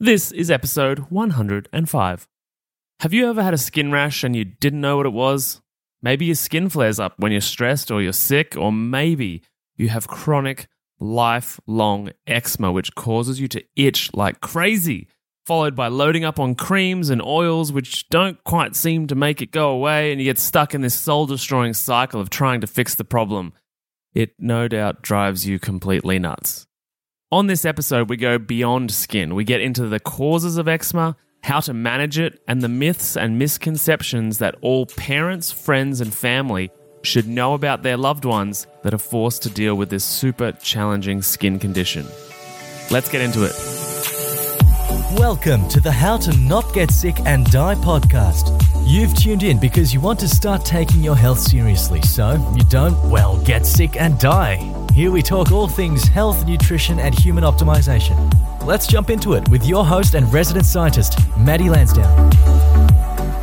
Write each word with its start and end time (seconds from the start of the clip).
This 0.00 0.30
is 0.30 0.48
episode 0.48 1.10
105. 1.10 2.28
Have 3.00 3.12
you 3.12 3.28
ever 3.28 3.42
had 3.42 3.52
a 3.52 3.58
skin 3.58 3.90
rash 3.90 4.22
and 4.22 4.36
you 4.36 4.44
didn't 4.44 4.80
know 4.80 4.96
what 4.96 5.06
it 5.06 5.12
was? 5.12 5.60
Maybe 6.00 6.26
your 6.26 6.36
skin 6.36 6.68
flares 6.68 7.00
up 7.00 7.14
when 7.18 7.32
you're 7.32 7.40
stressed 7.40 7.90
or 7.90 8.00
you're 8.00 8.12
sick, 8.12 8.56
or 8.56 8.70
maybe 8.70 9.42
you 9.74 9.88
have 9.88 10.06
chronic, 10.06 10.68
lifelong 11.00 12.12
eczema 12.28 12.70
which 12.70 12.94
causes 12.94 13.40
you 13.40 13.48
to 13.48 13.64
itch 13.74 14.14
like 14.14 14.40
crazy, 14.40 15.08
followed 15.44 15.74
by 15.74 15.88
loading 15.88 16.24
up 16.24 16.38
on 16.38 16.54
creams 16.54 17.10
and 17.10 17.20
oils 17.20 17.72
which 17.72 18.08
don't 18.08 18.44
quite 18.44 18.76
seem 18.76 19.08
to 19.08 19.16
make 19.16 19.42
it 19.42 19.50
go 19.50 19.70
away, 19.70 20.12
and 20.12 20.20
you 20.20 20.26
get 20.26 20.38
stuck 20.38 20.74
in 20.74 20.80
this 20.80 20.94
soul 20.94 21.26
destroying 21.26 21.74
cycle 21.74 22.20
of 22.20 22.30
trying 22.30 22.60
to 22.60 22.68
fix 22.68 22.94
the 22.94 23.02
problem. 23.02 23.52
It 24.14 24.30
no 24.38 24.68
doubt 24.68 25.02
drives 25.02 25.44
you 25.44 25.58
completely 25.58 26.20
nuts. 26.20 26.67
On 27.30 27.46
this 27.46 27.66
episode, 27.66 28.08
we 28.08 28.16
go 28.16 28.38
beyond 28.38 28.90
skin. 28.90 29.34
We 29.34 29.44
get 29.44 29.60
into 29.60 29.86
the 29.86 30.00
causes 30.00 30.56
of 30.56 30.66
eczema, 30.66 31.14
how 31.42 31.60
to 31.60 31.74
manage 31.74 32.18
it, 32.18 32.40
and 32.48 32.62
the 32.62 32.70
myths 32.70 33.18
and 33.18 33.38
misconceptions 33.38 34.38
that 34.38 34.54
all 34.62 34.86
parents, 34.86 35.52
friends, 35.52 36.00
and 36.00 36.14
family 36.14 36.70
should 37.02 37.28
know 37.28 37.52
about 37.52 37.82
their 37.82 37.98
loved 37.98 38.24
ones 38.24 38.66
that 38.82 38.94
are 38.94 38.98
forced 38.98 39.42
to 39.42 39.50
deal 39.50 39.74
with 39.74 39.90
this 39.90 40.06
super 40.06 40.52
challenging 40.52 41.20
skin 41.20 41.58
condition. 41.58 42.06
Let's 42.90 43.10
get 43.10 43.20
into 43.20 43.44
it. 43.44 43.52
Welcome 45.18 45.68
to 45.68 45.82
the 45.82 45.92
How 45.92 46.16
to 46.16 46.34
Not 46.38 46.72
Get 46.72 46.90
Sick 46.90 47.20
and 47.26 47.44
Die 47.50 47.74
podcast. 47.74 48.67
You've 48.88 49.12
tuned 49.14 49.42
in 49.42 49.58
because 49.58 49.92
you 49.92 50.00
want 50.00 50.18
to 50.20 50.28
start 50.28 50.64
taking 50.64 51.04
your 51.04 51.14
health 51.14 51.38
seriously 51.38 52.00
so 52.00 52.32
you 52.56 52.64
don't, 52.70 52.96
well, 53.10 53.36
get 53.44 53.66
sick 53.66 54.00
and 54.00 54.18
die. 54.18 54.56
Here 54.94 55.10
we 55.10 55.20
talk 55.20 55.52
all 55.52 55.68
things 55.68 56.04
health, 56.04 56.46
nutrition, 56.46 56.98
and 56.98 57.14
human 57.14 57.44
optimization. 57.44 58.16
Let's 58.64 58.86
jump 58.86 59.10
into 59.10 59.34
it 59.34 59.46
with 59.50 59.66
your 59.66 59.84
host 59.84 60.14
and 60.14 60.32
resident 60.32 60.64
scientist, 60.64 61.18
Matty 61.36 61.68
Lansdowne. 61.68 62.30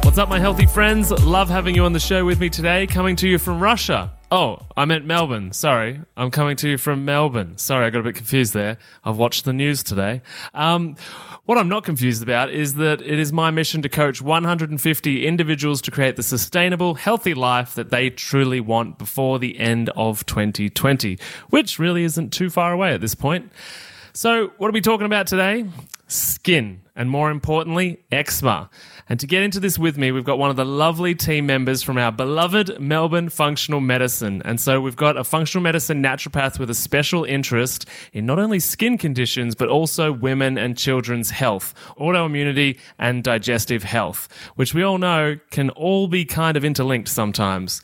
What's 0.04 0.18
up, 0.18 0.30
my 0.30 0.40
healthy 0.40 0.66
friends? 0.66 1.12
Love 1.12 1.48
having 1.48 1.76
you 1.76 1.86
on 1.86 1.94
the 1.94 2.00
show 2.00 2.26
with 2.26 2.40
me 2.40 2.50
today, 2.50 2.88
coming 2.88 3.16
to 3.18 3.30
you 3.30 3.38
from 3.38 3.60
Russia. 3.60 4.15
Oh, 4.38 4.60
I 4.76 4.84
meant 4.84 5.06
Melbourne. 5.06 5.54
Sorry. 5.54 6.02
I'm 6.18 6.30
coming 6.30 6.58
to 6.58 6.68
you 6.68 6.78
from 6.78 7.06
Melbourne. 7.06 7.58
Sorry, 7.58 7.86
I 7.86 7.90
got 7.90 8.00
a 8.00 8.04
bit 8.04 8.16
confused 8.16 8.54
there. 8.54 8.78
I've 9.06 9.16
watched 9.16 9.46
the 9.46 9.54
news 9.54 9.82
today. 9.82 10.24
Um, 10.54 10.98
what 11.46 11.58
I'm 11.58 11.70
not 11.70 11.86
confused 11.86 12.22
about 12.22 12.50
is 12.50 12.74
that 12.74 13.00
it 13.00 13.18
is 13.18 13.32
my 13.32 13.50
mission 13.50 13.82
to 13.84 13.88
coach 13.88 14.22
150 14.22 15.26
individuals 15.26 15.80
to 15.84 15.92
create 15.92 16.18
the 16.18 16.22
sustainable, 16.22 16.96
healthy 16.96 17.34
life 17.34 17.76
that 17.76 17.92
they 17.92 18.10
truly 18.10 18.60
want 18.60 18.98
before 18.98 19.40
the 19.40 19.58
end 19.58 19.90
of 19.96 20.26
2020, 20.26 21.18
which 21.50 21.80
really 21.80 22.04
isn't 22.04 22.34
too 22.34 22.50
far 22.50 22.74
away 22.74 22.94
at 22.94 23.00
this 23.00 23.16
point. 23.16 23.50
So, 24.12 24.52
what 24.58 24.68
are 24.68 24.74
we 24.74 24.82
talking 24.82 25.06
about 25.06 25.28
today? 25.28 25.64
Skin, 26.08 26.82
and 26.96 27.10
more 27.10 27.30
importantly, 27.30 28.04
eczema. 28.12 28.70
And 29.10 29.20
to 29.20 29.28
get 29.28 29.44
into 29.44 29.60
this 29.60 29.78
with 29.78 29.98
me, 29.98 30.12
we've 30.12 30.24
got 30.24 30.40
one 30.40 30.50
of 30.50 30.56
the 30.56 30.66
lovely 30.66 31.14
team 31.14 31.46
members 31.46 31.84
from 31.84 31.98
our 31.98 32.12
beloved 32.12 32.80
Melbourne 32.80 33.30
Functional 33.30 33.82
Medicine. 33.82 34.42
And 34.46 34.60
so 34.60 34.80
we've 34.80 34.96
got 34.96 35.18
a 35.18 35.24
functional 35.24 35.62
medicine 35.62 36.02
naturopath 36.02 36.58
with 36.58 36.70
a 36.70 36.74
special 36.74 37.26
interest 37.26 37.86
in 38.14 38.26
not 38.26 38.40
only 38.40 38.60
skin 38.60 38.98
conditions, 38.98 39.56
but 39.56 39.70
also 39.70 40.12
women 40.12 40.58
and 40.58 40.78
children's 40.78 41.32
health, 41.32 41.74
autoimmunity, 42.00 42.80
and 42.98 43.24
digestive 43.24 43.84
health, 43.84 44.30
which 44.56 44.74
we 44.74 44.84
all 44.84 44.98
know 44.98 45.38
can 45.52 45.70
all 45.72 46.08
be 46.08 46.26
kind 46.26 46.56
of 46.56 46.64
interlinked 46.64 47.10
sometimes. 47.10 47.82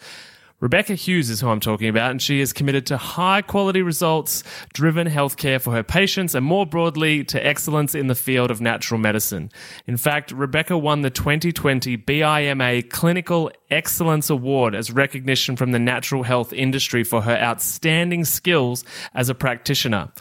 Rebecca 0.62 0.94
Hughes 0.94 1.32
is 1.32 1.42
who 1.42 1.50
I'm 1.50 1.60
talking 1.60 1.90
about, 1.90 2.12
and 2.12 2.22
she 2.22 2.40
is 2.40 2.54
committed 2.54 2.86
to 2.86 2.98
high 2.98 3.42
quality 3.42 3.82
results 3.82 4.44
driven 4.74 5.08
healthcare 5.08 5.60
for 5.60 5.74
her 5.74 5.82
patients 5.82 6.36
and 6.36 6.46
more 6.46 6.68
broadly 6.68 7.24
to 7.26 7.44
excellence 7.44 7.96
in 7.96 8.06
the 8.06 8.14
field 8.14 8.52
of 8.52 8.62
natural 8.62 9.00
medicine. 9.00 9.50
In 9.88 9.98
fact, 9.98 10.32
Rebecca 10.32 10.78
won 10.78 11.02
the 11.02 11.10
2020 11.10 11.98
BIMA 11.98 12.84
Clinical 12.92 13.52
Excellence 13.72 14.30
Award 14.30 14.76
as 14.76 14.92
recognition 14.92 15.56
from 15.56 15.72
the 15.72 15.80
natural 15.80 16.22
health 16.22 16.54
industry 16.54 17.04
for 17.04 17.24
her 17.24 17.36
outstanding 17.38 18.24
skills 18.24 18.86
as 19.16 19.30
a 19.30 19.36
practitioner. 19.36 20.12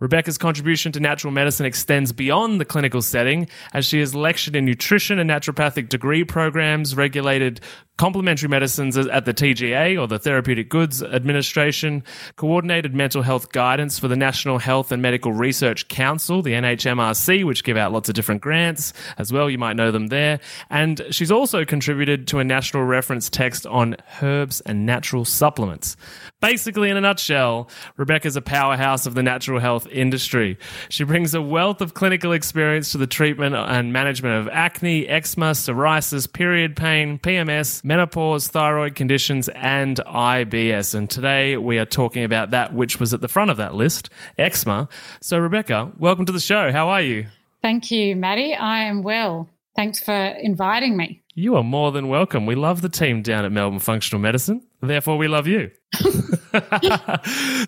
Rebecca's 0.00 0.38
contribution 0.38 0.92
to 0.92 1.00
natural 1.00 1.30
medicine 1.30 1.66
extends 1.66 2.12
beyond 2.12 2.60
the 2.60 2.64
clinical 2.64 3.02
setting, 3.02 3.48
as 3.72 3.86
she 3.86 4.00
has 4.00 4.14
lectured 4.14 4.56
in 4.56 4.64
nutrition 4.64 5.18
and 5.18 5.30
naturopathic 5.30 5.88
degree 5.88 6.24
programs, 6.24 6.96
regulated 6.96 7.60
complementary 7.98 8.48
medicines 8.48 8.96
at 8.96 9.26
the 9.26 9.34
TGA 9.34 10.00
or 10.00 10.06
the 10.06 10.18
Therapeutic 10.18 10.70
Goods 10.70 11.02
Administration, 11.02 12.02
coordinated 12.36 12.94
mental 12.94 13.20
health 13.20 13.52
guidance 13.52 13.98
for 13.98 14.08
the 14.08 14.16
National 14.16 14.56
Health 14.56 14.90
and 14.90 15.02
Medical 15.02 15.34
Research 15.34 15.86
Council, 15.88 16.40
the 16.40 16.52
NHMRC, 16.52 17.44
which 17.44 17.62
give 17.62 17.76
out 17.76 17.92
lots 17.92 18.08
of 18.08 18.14
different 18.14 18.40
grants 18.40 18.94
as 19.18 19.30
well. 19.30 19.50
You 19.50 19.58
might 19.58 19.76
know 19.76 19.90
them 19.90 20.06
there. 20.06 20.40
And 20.70 21.02
she's 21.10 21.30
also 21.30 21.66
contributed 21.66 22.26
to 22.28 22.38
a 22.38 22.44
national 22.44 22.84
reference 22.84 23.28
text 23.28 23.66
on 23.66 23.96
herbs 24.22 24.62
and 24.62 24.86
natural 24.86 25.26
supplements. 25.26 25.94
Basically, 26.40 26.88
in 26.88 26.96
a 26.96 27.02
nutshell, 27.02 27.68
Rebecca's 27.98 28.34
a 28.34 28.40
powerhouse 28.40 29.04
of 29.04 29.14
the 29.14 29.22
natural 29.22 29.60
health 29.60 29.86
industry. 29.88 30.56
She 30.88 31.04
brings 31.04 31.34
a 31.34 31.42
wealth 31.42 31.82
of 31.82 31.92
clinical 31.92 32.32
experience 32.32 32.92
to 32.92 32.98
the 32.98 33.06
treatment 33.06 33.54
and 33.54 33.92
management 33.92 34.36
of 34.36 34.48
acne, 34.48 35.06
eczema, 35.06 35.50
psoriasis, 35.50 36.32
period 36.32 36.76
pain, 36.76 37.18
PMS, 37.18 37.84
menopause, 37.84 38.48
thyroid 38.48 38.94
conditions, 38.94 39.50
and 39.50 39.98
IBS. 39.98 40.94
And 40.94 41.10
today 41.10 41.58
we 41.58 41.78
are 41.78 41.84
talking 41.84 42.24
about 42.24 42.52
that 42.52 42.72
which 42.72 42.98
was 42.98 43.12
at 43.12 43.20
the 43.20 43.28
front 43.28 43.50
of 43.50 43.58
that 43.58 43.74
list, 43.74 44.08
eczema. 44.38 44.88
So, 45.20 45.38
Rebecca, 45.38 45.92
welcome 45.98 46.24
to 46.24 46.32
the 46.32 46.40
show. 46.40 46.72
How 46.72 46.88
are 46.88 47.02
you? 47.02 47.26
Thank 47.60 47.90
you, 47.90 48.16
Matty. 48.16 48.54
I 48.54 48.84
am 48.84 49.02
well. 49.02 49.50
Thanks 49.76 50.02
for 50.02 50.12
inviting 50.12 50.96
me. 50.96 51.22
You 51.34 51.56
are 51.56 51.62
more 51.62 51.92
than 51.92 52.08
welcome. 52.08 52.44
We 52.44 52.54
love 52.54 52.82
the 52.82 52.88
team 52.88 53.22
down 53.22 53.44
at 53.44 53.52
Melbourne 53.52 53.78
Functional 53.78 54.20
Medicine. 54.20 54.66
Therefore, 54.82 55.16
we 55.16 55.28
love 55.28 55.46
you. 55.46 55.70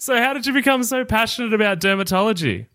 so, 0.01 0.17
how 0.17 0.33
did 0.33 0.47
you 0.47 0.53
become 0.53 0.83
so 0.83 1.05
passionate 1.05 1.53
about 1.53 1.81
dermatology? 1.81 2.67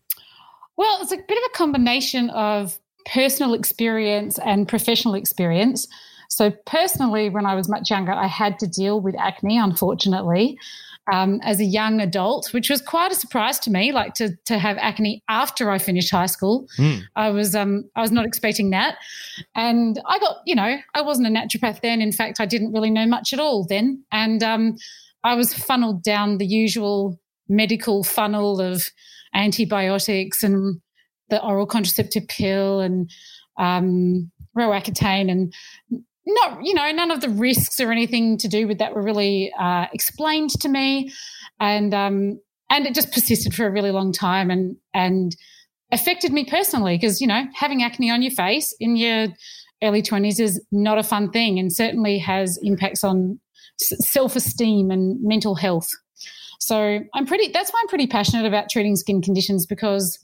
Well, 0.77 0.99
it's 1.01 1.11
a 1.11 1.17
bit 1.17 1.38
of 1.38 1.43
a 1.53 1.57
combination 1.57 2.29
of 2.29 2.79
personal 3.05 3.53
experience 3.53 4.39
and 4.39 4.67
professional 4.67 5.15
experience. 5.15 5.88
So, 6.29 6.51
personally, 6.65 7.29
when 7.29 7.45
I 7.45 7.55
was 7.55 7.67
much 7.69 7.89
younger, 7.89 8.11
I 8.11 8.27
had 8.27 8.59
to 8.59 8.67
deal 8.67 9.01
with 9.01 9.15
acne, 9.19 9.57
unfortunately, 9.57 10.57
um, 11.12 11.40
as 11.44 11.59
a 11.59 11.66
young 11.66 12.01
adult, 12.01 12.53
which 12.53 12.69
was 12.69 12.81
quite 12.81 13.12
a 13.12 13.16
surprise 13.16 13.59
to 13.59 13.72
me. 13.72 13.91
Like 13.91 14.13
to 14.16 14.35
to 14.45 14.57
have 14.57 14.78
acne 14.78 15.23
after 15.29 15.72
I 15.72 15.78
finished 15.78 16.12
high 16.12 16.25
school, 16.25 16.68
mm. 16.78 17.01
I 17.16 17.29
was 17.29 17.56
um, 17.56 17.90
I 17.95 18.01
was 18.01 18.12
not 18.12 18.25
expecting 18.25 18.72
that, 18.72 18.97
and 19.56 20.00
I 20.06 20.19
got 20.19 20.38
you 20.45 20.56
know 20.56 20.78
I 20.94 21.01
wasn't 21.01 21.28
a 21.28 21.31
naturopath 21.31 21.81
then. 21.81 22.01
In 22.01 22.12
fact, 22.12 22.40
I 22.40 22.45
didn't 22.45 22.73
really 22.73 22.91
know 22.91 23.06
much 23.06 23.34
at 23.34 23.40
all 23.40 23.66
then, 23.68 24.03
and 24.12 24.44
um, 24.44 24.75
I 25.23 25.35
was 25.35 25.53
funneled 25.53 26.03
down 26.03 26.38
the 26.38 26.45
usual 26.45 27.19
medical 27.50 28.03
funnel 28.03 28.59
of 28.59 28.89
antibiotics 29.34 30.44
and 30.44 30.81
the 31.29 31.44
oral 31.44 31.66
contraceptive 31.66 32.28
pill 32.28 32.79
and 32.79 33.09
um, 33.57 34.31
Roaccutane 34.57 35.31
and 35.31 35.53
not 36.27 36.63
you 36.63 36.73
know 36.73 36.91
none 36.91 37.11
of 37.11 37.21
the 37.21 37.29
risks 37.29 37.79
or 37.79 37.91
anything 37.91 38.38
to 38.38 38.47
do 38.47 38.67
with 38.67 38.77
that 38.79 38.93
were 38.93 39.01
really 39.01 39.51
uh, 39.59 39.88
explained 39.93 40.51
to 40.61 40.69
me. 40.69 41.11
And 41.59 41.93
um, 41.93 42.39
and 42.69 42.85
it 42.85 42.93
just 42.93 43.11
persisted 43.11 43.53
for 43.53 43.65
a 43.65 43.71
really 43.71 43.91
long 43.91 44.11
time 44.11 44.51
and 44.51 44.75
and 44.93 45.35
affected 45.91 46.33
me 46.33 46.45
personally 46.45 46.97
because 46.97 47.21
you 47.21 47.27
know 47.27 47.45
having 47.55 47.81
acne 47.81 48.11
on 48.11 48.21
your 48.21 48.31
face 48.31 48.75
in 48.79 48.95
your 48.95 49.27
early 49.83 50.01
20s 50.01 50.39
is 50.39 50.61
not 50.71 50.97
a 50.97 51.03
fun 51.03 51.29
thing 51.29 51.59
and 51.59 51.71
certainly 51.71 52.17
has 52.17 52.59
impacts 52.63 53.03
on 53.03 53.39
self-esteem 53.79 54.89
and 54.89 55.21
mental 55.21 55.55
health. 55.55 55.89
So 56.59 56.99
i'm 57.13 57.25
pretty 57.25 57.51
that's 57.51 57.71
why 57.71 57.79
i'm 57.81 57.88
pretty 57.88 58.07
passionate 58.07 58.45
about 58.45 58.69
treating 58.69 58.95
skin 58.95 59.21
conditions 59.21 59.65
because 59.65 60.19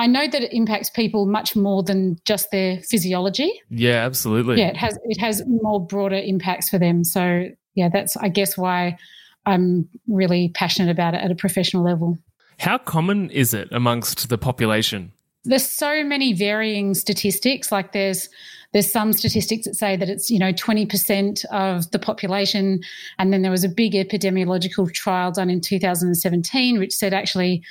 I 0.00 0.06
know 0.06 0.26
that 0.26 0.42
it 0.42 0.54
impacts 0.54 0.88
people 0.88 1.26
much 1.26 1.54
more 1.54 1.82
than 1.82 2.16
just 2.24 2.50
their 2.50 2.80
physiology. 2.80 3.52
Yeah, 3.68 4.06
absolutely. 4.06 4.58
Yeah, 4.58 4.68
it 4.68 4.76
has 4.78 4.98
it 5.04 5.20
has 5.20 5.42
more 5.46 5.84
broader 5.84 6.16
impacts 6.16 6.70
for 6.70 6.78
them. 6.78 7.04
So 7.04 7.48
yeah, 7.74 7.90
that's 7.90 8.16
I 8.16 8.30
guess 8.30 8.56
why 8.56 8.96
I'm 9.44 9.86
really 10.08 10.52
passionate 10.54 10.90
about 10.90 11.12
it 11.12 11.18
at 11.18 11.30
a 11.30 11.34
professional 11.34 11.82
level. 11.82 12.16
How 12.58 12.78
common 12.78 13.28
is 13.28 13.52
it 13.52 13.68
amongst 13.72 14.30
the 14.30 14.38
population? 14.38 15.12
There's 15.44 15.68
so 15.68 16.02
many 16.02 16.32
varying 16.32 16.94
statistics. 16.94 17.70
Like 17.70 17.92
there's 17.92 18.30
there's 18.72 18.90
some 18.90 19.12
statistics 19.12 19.66
that 19.66 19.74
say 19.74 19.96
that 19.96 20.08
it's 20.08 20.30
you 20.30 20.38
know 20.38 20.54
20% 20.54 21.44
of 21.52 21.90
the 21.90 21.98
population, 21.98 22.80
and 23.18 23.34
then 23.34 23.42
there 23.42 23.50
was 23.50 23.64
a 23.64 23.68
big 23.68 23.92
epidemiological 23.92 24.90
trial 24.94 25.30
done 25.30 25.50
in 25.50 25.60
2017 25.60 26.78
which 26.78 26.94
said 26.94 27.12
actually 27.12 27.62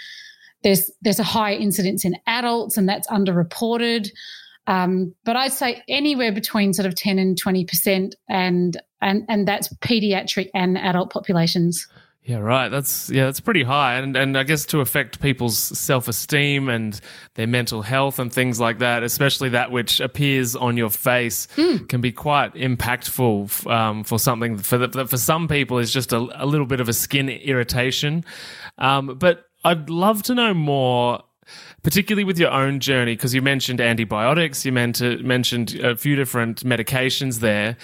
there's 0.64 0.92
there's 1.02 1.20
a 1.20 1.24
higher 1.24 1.58
incidence 1.58 2.06
in 2.06 2.16
adults, 2.28 2.78
and 2.78 2.88
that's 2.88 3.08
underreported. 3.08 4.10
Um, 4.68 5.16
but 5.26 5.36
I'd 5.36 5.54
say 5.54 5.82
anywhere 5.88 6.32
between 6.32 6.74
sort 6.74 6.86
of 6.86 6.96
10 6.96 7.18
and 7.18 7.38
20 7.38 7.66
percent, 7.66 8.16
and 8.28 8.80
and 9.02 9.26
and 9.28 9.48
that's 9.48 9.74
pediatric 9.78 10.50
and 10.54 10.78
adult 10.78 11.12
populations. 11.12 11.88
Yeah, 12.30 12.38
right. 12.38 12.70
That's 12.70 13.10
yeah, 13.10 13.26
that's 13.26 13.40
pretty 13.40 13.64
high, 13.64 13.96
and 13.96 14.16
and 14.16 14.38
I 14.38 14.44
guess 14.44 14.66
to 14.68 14.82
affect 14.82 15.20
people's 15.20 15.58
self 15.58 16.08
esteem 16.08 16.70
and 16.70 17.00
their 17.34 17.48
mental 17.48 17.82
health 17.82 18.20
and 18.20 18.32
things 18.32 18.60
like 18.60 18.78
that, 18.80 19.02
especially 19.02 19.50
that 19.50 19.72
which 19.72 20.00
appears 20.00 20.56
on 20.56 20.78
your 20.78 20.92
face, 20.92 21.48
mm. 21.56 21.90
can 21.90 22.02
be 22.02 22.12
quite 22.12 22.54
impactful 22.54 23.66
um, 23.72 24.04
for 24.04 24.20
something 24.20 24.60
for 24.60 24.78
the, 24.78 25.08
for 25.08 25.18
some 25.18 25.48
people 25.48 25.80
is 25.80 25.92
just 25.92 26.14
a, 26.14 26.18
a, 26.36 26.46
little 26.46 26.68
bit 26.68 26.80
of 26.82 26.88
a 26.88 26.94
skin 26.94 27.30
irritation. 27.30 28.24
Um, 28.78 29.18
but 29.18 29.49
I'd 29.64 29.90
love 29.90 30.24
to 30.24 30.36
know 30.36 30.54
more 30.54 31.24
particularly 31.84 32.24
with 32.24 32.38
your 32.38 32.52
own 32.52 32.80
journey, 32.80 33.16
because 33.16 33.34
you 33.34 33.42
mentioned 33.42 33.82
antibiotics, 33.82 34.66
you 34.66 34.72
mentioned 34.72 35.76
a 35.76 35.96
few 35.96 36.16
different 36.16 36.64
medications 36.64 37.40
there. 37.40 37.78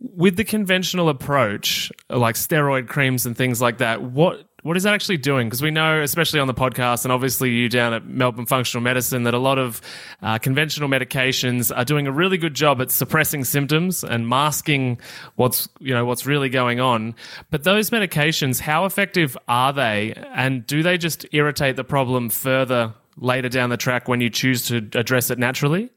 With 0.00 0.36
the 0.36 0.44
conventional 0.44 1.08
approach, 1.08 1.90
like 2.10 2.34
steroid 2.34 2.88
creams 2.88 3.24
and 3.26 3.36
things 3.36 3.60
like 3.60 3.78
that, 3.78 4.02
what 4.02 4.45
what 4.66 4.76
is 4.76 4.82
that 4.82 4.94
actually 4.94 5.18
doing? 5.18 5.46
Because 5.46 5.62
we 5.62 5.70
know, 5.70 6.02
especially 6.02 6.40
on 6.40 6.48
the 6.48 6.54
podcast, 6.54 7.04
and 7.04 7.12
obviously 7.12 7.50
you 7.50 7.68
down 7.68 7.94
at 7.94 8.04
Melbourne 8.04 8.46
Functional 8.46 8.82
Medicine, 8.82 9.22
that 9.22 9.32
a 9.32 9.38
lot 9.38 9.58
of 9.58 9.80
uh, 10.22 10.38
conventional 10.38 10.88
medications 10.88 11.74
are 11.74 11.84
doing 11.84 12.08
a 12.08 12.12
really 12.12 12.36
good 12.36 12.54
job 12.54 12.80
at 12.80 12.90
suppressing 12.90 13.44
symptoms 13.44 14.02
and 14.02 14.28
masking 14.28 14.98
what's 15.36 15.68
you 15.78 15.94
know 15.94 16.04
what's 16.04 16.26
really 16.26 16.48
going 16.48 16.80
on. 16.80 17.14
But 17.50 17.62
those 17.62 17.90
medications, 17.90 18.58
how 18.58 18.86
effective 18.86 19.38
are 19.46 19.72
they, 19.72 20.14
and 20.34 20.66
do 20.66 20.82
they 20.82 20.98
just 20.98 21.24
irritate 21.30 21.76
the 21.76 21.84
problem 21.84 22.28
further 22.28 22.92
later 23.16 23.48
down 23.48 23.70
the 23.70 23.76
track 23.76 24.08
when 24.08 24.20
you 24.20 24.30
choose 24.30 24.66
to 24.66 24.78
address 24.94 25.30
it 25.30 25.38
naturally? 25.38 25.90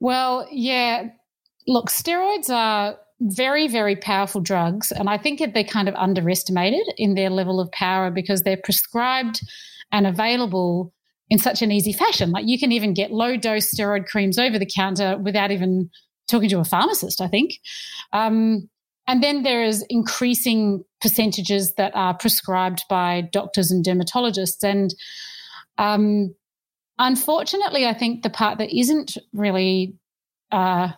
Well, 0.00 0.48
yeah. 0.50 1.10
Look, 1.68 1.90
steroids 1.90 2.50
are 2.50 2.98
very, 3.24 3.68
very 3.68 3.96
powerful 3.96 4.40
drugs. 4.40 4.92
And 4.92 5.08
I 5.08 5.16
think 5.16 5.40
they're 5.54 5.64
kind 5.64 5.88
of 5.88 5.94
underestimated 5.94 6.86
in 6.98 7.14
their 7.14 7.30
level 7.30 7.58
of 7.58 7.70
power 7.72 8.10
because 8.10 8.42
they're 8.42 8.60
prescribed 8.62 9.40
and 9.90 10.06
available 10.06 10.92
in 11.30 11.38
such 11.38 11.62
an 11.62 11.72
easy 11.72 11.92
fashion. 11.92 12.30
Like 12.30 12.46
you 12.46 12.58
can 12.58 12.70
even 12.70 12.92
get 12.92 13.10
low 13.10 13.36
dose 13.36 13.72
steroid 13.72 14.06
creams 14.06 14.38
over 14.38 14.58
the 14.58 14.70
counter 14.72 15.16
without 15.16 15.50
even 15.50 15.90
talking 16.28 16.50
to 16.50 16.58
a 16.58 16.64
pharmacist, 16.64 17.20
I 17.20 17.28
think. 17.28 17.58
Um, 18.12 18.68
and 19.06 19.22
then 19.22 19.42
there 19.42 19.64
is 19.64 19.84
increasing 19.88 20.84
percentages 21.00 21.74
that 21.74 21.94
are 21.94 22.14
prescribed 22.14 22.84
by 22.88 23.22
doctors 23.32 23.70
and 23.70 23.84
dermatologists. 23.84 24.62
And 24.62 24.94
um, 25.78 26.34
unfortunately, 26.98 27.86
I 27.86 27.94
think 27.94 28.22
the 28.22 28.30
part 28.30 28.58
that 28.58 28.76
isn't 28.76 29.16
really 29.32 29.94
uh, 30.52 30.88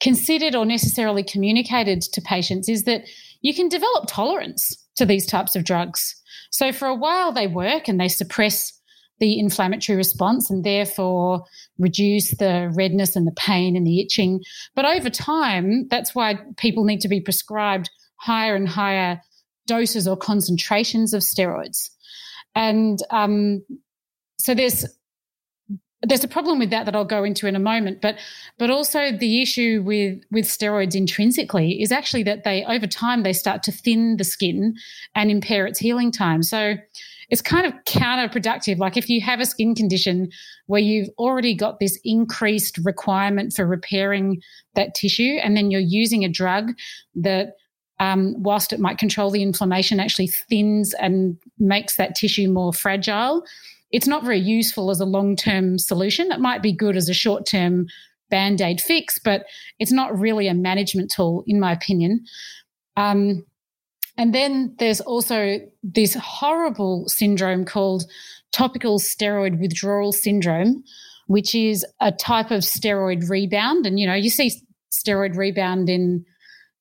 considered 0.00 0.54
or 0.54 0.64
necessarily 0.64 1.22
communicated 1.22 2.02
to 2.02 2.20
patients 2.20 2.68
is 2.68 2.84
that 2.84 3.02
you 3.40 3.54
can 3.54 3.68
develop 3.68 4.04
tolerance 4.08 4.76
to 4.96 5.04
these 5.04 5.26
types 5.26 5.56
of 5.56 5.64
drugs. 5.64 6.14
So 6.50 6.72
for 6.72 6.88
a 6.88 6.94
while, 6.94 7.32
they 7.32 7.46
work 7.46 7.88
and 7.88 8.00
they 8.00 8.08
suppress 8.08 8.72
the 9.20 9.38
inflammatory 9.38 9.96
response 9.96 10.48
and 10.50 10.64
therefore 10.64 11.44
reduce 11.78 12.36
the 12.36 12.70
redness 12.74 13.16
and 13.16 13.26
the 13.26 13.32
pain 13.32 13.76
and 13.76 13.86
the 13.86 14.00
itching. 14.00 14.40
But 14.74 14.84
over 14.84 15.10
time, 15.10 15.88
that's 15.88 16.14
why 16.14 16.38
people 16.56 16.84
need 16.84 17.00
to 17.00 17.08
be 17.08 17.20
prescribed 17.20 17.90
higher 18.16 18.54
and 18.54 18.68
higher 18.68 19.20
doses 19.66 20.06
or 20.06 20.16
concentrations 20.16 21.12
of 21.12 21.22
steroids. 21.22 21.90
And 22.54 22.98
um, 23.10 23.64
so 24.38 24.54
there's 24.54 24.86
there's 26.02 26.22
a 26.22 26.28
problem 26.28 26.58
with 26.58 26.70
that 26.70 26.86
that 26.86 26.94
I'll 26.94 27.04
go 27.04 27.24
into 27.24 27.46
in 27.46 27.56
a 27.56 27.60
moment, 27.60 28.00
but 28.00 28.18
but 28.56 28.70
also 28.70 29.10
the 29.10 29.42
issue 29.42 29.82
with 29.84 30.22
with 30.30 30.44
steroids 30.44 30.94
intrinsically 30.94 31.82
is 31.82 31.90
actually 31.90 32.22
that 32.24 32.44
they 32.44 32.64
over 32.64 32.86
time 32.86 33.22
they 33.22 33.32
start 33.32 33.62
to 33.64 33.72
thin 33.72 34.16
the 34.16 34.24
skin 34.24 34.76
and 35.16 35.30
impair 35.30 35.66
its 35.66 35.80
healing 35.80 36.12
time. 36.12 36.42
So 36.42 36.76
it's 37.30 37.42
kind 37.42 37.66
of 37.66 37.72
counterproductive. 37.84 38.78
Like 38.78 38.96
if 38.96 39.08
you 39.08 39.20
have 39.20 39.40
a 39.40 39.46
skin 39.46 39.74
condition 39.74 40.30
where 40.66 40.80
you've 40.80 41.10
already 41.18 41.54
got 41.54 41.80
this 41.80 41.98
increased 42.04 42.78
requirement 42.84 43.52
for 43.52 43.66
repairing 43.66 44.40
that 44.76 44.94
tissue, 44.94 45.38
and 45.42 45.56
then 45.56 45.70
you're 45.70 45.80
using 45.80 46.24
a 46.24 46.28
drug 46.28 46.72
that 47.16 47.54
um, 47.98 48.36
whilst 48.38 48.72
it 48.72 48.78
might 48.78 48.98
control 48.98 49.32
the 49.32 49.42
inflammation, 49.42 49.98
actually 49.98 50.28
thins 50.28 50.94
and 50.94 51.36
makes 51.58 51.96
that 51.96 52.14
tissue 52.14 52.48
more 52.48 52.72
fragile 52.72 53.44
it's 53.90 54.06
not 54.06 54.24
very 54.24 54.38
useful 54.38 54.90
as 54.90 55.00
a 55.00 55.06
long 55.06 55.36
term 55.36 55.78
solution. 55.78 56.30
It 56.32 56.40
might 56.40 56.62
be 56.62 56.72
good 56.72 56.96
as 56.96 57.08
a 57.08 57.14
short 57.14 57.46
term 57.46 57.86
band 58.30 58.60
aid 58.60 58.80
fix, 58.80 59.18
but 59.18 59.46
it's 59.78 59.92
not 59.92 60.18
really 60.18 60.48
a 60.48 60.54
management 60.54 61.10
tool, 61.10 61.44
in 61.46 61.58
my 61.58 61.72
opinion. 61.72 62.24
Um, 62.96 63.44
and 64.16 64.34
then 64.34 64.74
there's 64.78 65.00
also 65.00 65.58
this 65.82 66.14
horrible 66.14 67.08
syndrome 67.08 67.64
called 67.64 68.04
topical 68.52 68.98
steroid 68.98 69.60
withdrawal 69.60 70.12
syndrome, 70.12 70.82
which 71.28 71.54
is 71.54 71.86
a 72.00 72.10
type 72.10 72.50
of 72.50 72.60
steroid 72.60 73.28
rebound. 73.30 73.86
And, 73.86 73.98
you 74.00 74.06
know, 74.06 74.14
you 74.14 74.30
see 74.30 74.52
steroid 74.92 75.36
rebound 75.36 75.88
in 75.88 76.24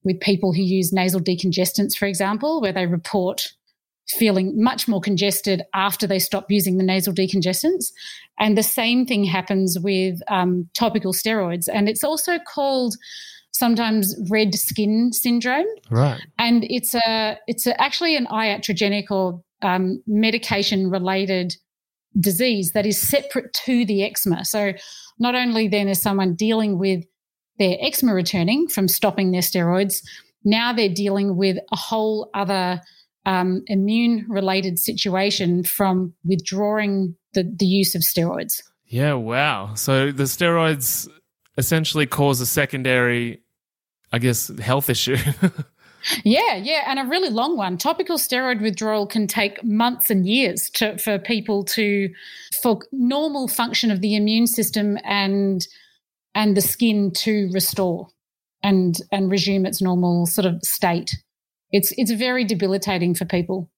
with 0.03 0.19
people 0.19 0.53
who 0.53 0.61
use 0.61 0.93
nasal 0.93 1.19
decongestants, 1.19 1.95
for 1.95 2.07
example, 2.07 2.61
where 2.61 2.71
they 2.71 2.87
report 2.87 3.53
feeling 4.09 4.61
much 4.61 4.87
more 4.87 5.01
congested 5.01 5.63
after 5.73 6.07
they 6.07 6.19
stop 6.19 6.45
using 6.49 6.77
the 6.77 6.83
nasal 6.83 7.13
decongestants. 7.13 7.91
And 8.39 8.57
the 8.57 8.63
same 8.63 9.05
thing 9.05 9.23
happens 9.23 9.77
with 9.79 10.19
um, 10.29 10.69
topical 10.73 11.13
steroids. 11.13 11.67
And 11.71 11.89
it's 11.89 12.03
also 12.03 12.39
called 12.39 12.95
sometimes 13.51 14.15
red 14.29 14.53
skin 14.55 15.11
syndrome. 15.11 15.65
Right. 15.89 16.21
And 16.37 16.65
it's 16.69 16.93
a 16.93 17.37
it's 17.47 17.67
a, 17.67 17.79
actually 17.81 18.15
an 18.15 18.27
iatrogenic 18.27 19.11
or 19.11 19.41
um, 19.61 20.01
medication 20.07 20.89
related 20.89 21.55
disease 22.19 22.71
that 22.73 22.85
is 22.85 22.99
separate 22.99 23.53
to 23.53 23.85
the 23.85 24.03
eczema. 24.03 24.45
So 24.45 24.73
not 25.19 25.35
only 25.35 25.67
then 25.67 25.87
is 25.87 26.01
someone 26.01 26.35
dealing 26.35 26.79
with 26.79 27.03
their 27.59 27.77
eczema 27.79 28.13
returning 28.13 28.67
from 28.67 28.87
stopping 28.87 29.31
their 29.31 29.41
steroids, 29.41 30.03
now 30.43 30.71
they're 30.71 30.89
dealing 30.89 31.35
with 31.35 31.57
a 31.71 31.75
whole 31.75 32.29
other 32.33 32.81
um, 33.27 33.61
immune 33.67 34.25
related 34.29 34.79
situation 34.79 35.63
from 35.63 36.13
withdrawing 36.23 37.13
the, 37.33 37.43
the 37.43 37.65
use 37.65 37.93
of 37.93 38.01
steroids. 38.01 38.63
Yeah, 38.85 39.13
wow. 39.13 39.75
So 39.75 40.13
the 40.13 40.23
steroids 40.23 41.09
essentially 41.57 42.05
cause 42.05 42.39
a 42.39 42.45
secondary, 42.45 43.41
I 44.13 44.19
guess, 44.19 44.47
health 44.59 44.89
issue. 44.89 45.17
yeah, 46.23 46.55
yeah, 46.55 46.83
and 46.87 46.99
a 46.99 47.03
really 47.03 47.29
long 47.29 47.57
one. 47.57 47.77
Topical 47.77 48.17
steroid 48.17 48.61
withdrawal 48.61 49.05
can 49.05 49.27
take 49.27 49.61
months 49.61 50.09
and 50.09 50.25
years 50.25 50.69
to, 50.75 50.97
for 50.97 51.19
people 51.19 51.65
to, 51.65 52.09
for 52.63 52.79
normal 52.93 53.49
function 53.49 53.91
of 53.91 53.99
the 53.99 54.15
immune 54.15 54.47
system 54.47 54.97
and 55.03 55.67
and 56.33 56.55
the 56.55 56.61
skin 56.61 57.11
to 57.11 57.49
restore 57.51 58.07
and 58.63 59.01
and 59.11 59.31
resume 59.31 59.65
its 59.65 59.81
normal 59.81 60.27
sort 60.27 60.45
of 60.45 60.61
state 60.63 61.11
it's 61.71 61.93
it's 61.97 62.11
very 62.11 62.43
debilitating 62.43 63.13
for 63.13 63.25
people. 63.25 63.69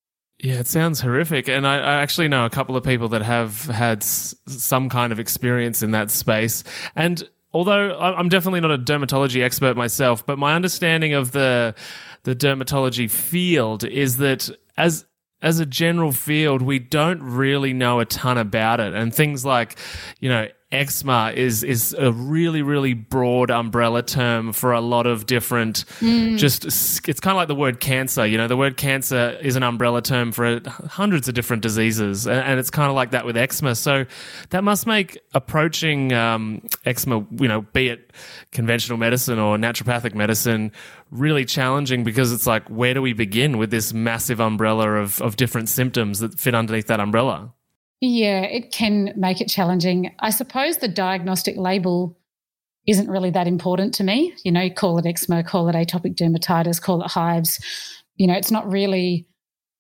Yeah, 0.42 0.56
it 0.56 0.68
sounds 0.68 1.02
horrific. 1.02 1.50
And 1.50 1.68
I, 1.68 1.80
I, 1.80 1.94
actually 2.02 2.30
know 2.30 2.46
a 2.46 2.50
couple 2.50 2.78
of 2.78 2.84
people 2.86 3.10
that 3.10 3.22
have 3.22 3.66
had 3.66 4.04
s- 4.04 4.34
some 4.48 4.88
kind 4.88 5.12
of 5.12 5.20
experience 5.20 5.84
in 5.84 5.92
that 5.92 6.10
space. 6.10 6.64
And 6.96 7.28
although 7.52 8.00
I'm 8.00 8.30
definitely 8.30 8.62
not 8.62 8.72
a 8.72 8.78
dermatology 8.78 9.44
expert 9.44 9.76
myself, 9.76 10.26
but 10.26 10.40
my 10.40 10.56
understanding 10.56 11.14
of 11.14 11.32
the 11.32 11.76
the 12.24 12.36
dermatology 12.36 13.12
field 13.12 13.84
is 13.84 14.18
that 14.18 14.50
as 14.78 15.06
as 15.42 15.60
a 15.60 15.66
general 15.66 16.12
field, 16.12 16.62
we 16.62 16.80
don't 16.80 17.22
really 17.24 17.74
know 17.74 18.00
a 18.00 18.06
ton 18.06 18.38
about 18.38 18.80
it. 18.80 18.94
And 18.94 19.14
things 19.14 19.46
like, 19.46 19.78
you 20.20 20.30
know, 20.30 20.48
eczema 20.72 21.34
is 21.36 21.64
is 21.64 21.96
a 21.98 22.12
really 22.12 22.62
really 22.62 22.94
broad 22.94 23.50
umbrella 23.50 24.04
term 24.04 24.54
for 24.54 24.72
a 24.72 24.82
lot 24.82 25.08
of 25.08 25.26
different 25.26 25.84
mm. 26.00 26.38
just 26.38 26.64
it's 27.10 27.20
kind 27.20 27.32
of 27.32 27.38
like 27.38 27.48
the 27.48 27.56
word 27.56 27.80
cancer 27.80 28.26
you 28.26 28.38
know? 28.38 28.48
The 28.48 28.58
word 28.58 28.78
cancer 28.78 29.38
is 29.42 29.56
an 29.56 29.64
umbrella 29.64 30.02
term 30.02 30.32
for 30.32 30.62
hundreds 30.88 31.28
of 31.28 31.34
different 31.34 31.64
diseases 31.64 32.28
and, 32.28 32.40
and 32.40 32.60
it's 32.60 32.70
kind 32.70 32.90
of 32.90 32.96
like 32.96 33.12
that 33.12 33.26
with 33.26 33.36
eczema. 33.38 33.76
So 33.76 34.06
that 34.50 34.64
must 34.64 34.88
make 34.88 35.20
approaching 35.34 36.14
um, 36.14 36.62
eczema 36.86 37.26
you 37.32 37.48
know 37.48 37.62
be 37.74 37.90
it 37.90 38.14
conventional 38.52 38.98
medicine 38.98 39.40
or 39.40 39.58
naturopathic 39.58 40.14
medicine 40.14 40.72
really 41.12 41.46
challenging 41.46 42.04
because 42.04 42.32
it's 42.32 42.46
like 42.46 42.68
where 42.68 42.94
do 42.94 43.02
we 43.02 43.14
begin 43.14 43.58
with 43.58 43.72
this 43.72 43.94
massive 43.94 44.40
umbrella 44.40 44.94
of, 44.94 45.22
of 45.22 45.36
different 45.36 45.70
symptoms 45.70 46.20
that 46.20 46.40
fit 46.40 46.54
underneath 46.54 46.88
that 46.88 47.00
umbrella 47.00 47.54
yeah, 48.02 48.42
it 48.42 48.72
can 48.72 49.14
make 49.18 49.42
it 49.42 49.50
challenging. 49.50 50.16
I 50.20 50.30
suppose 50.30 50.78
the 50.78 50.88
diagnostic 50.88 51.58
label 51.58 52.18
isn't 52.88 53.10
really 53.10 53.30
that 53.32 53.48
important 53.48 53.94
to 53.96 54.04
me. 54.04 54.34
You 54.44 54.52
know, 54.52 54.70
call 54.70 54.98
it 54.98 55.06
eczema, 55.06 55.44
call 55.44 55.68
it 55.70 55.76
atopic 55.76 56.16
dermatitis, 56.16 56.82
call 56.82 57.04
it 57.04 57.12
hives. 57.12 57.60
You 58.16 58.28
know, 58.28 58.34
it's 58.36 58.52
not 58.52 58.70
really 58.70 59.28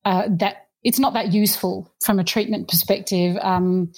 uh, 0.05 0.27
that. 0.37 0.67
It's 0.83 0.99
not 0.99 1.13
that 1.13 1.33
useful 1.33 1.93
from 2.03 2.19
a 2.19 2.23
treatment 2.23 2.69
perspective. 2.69 3.37
Um, 3.41 3.91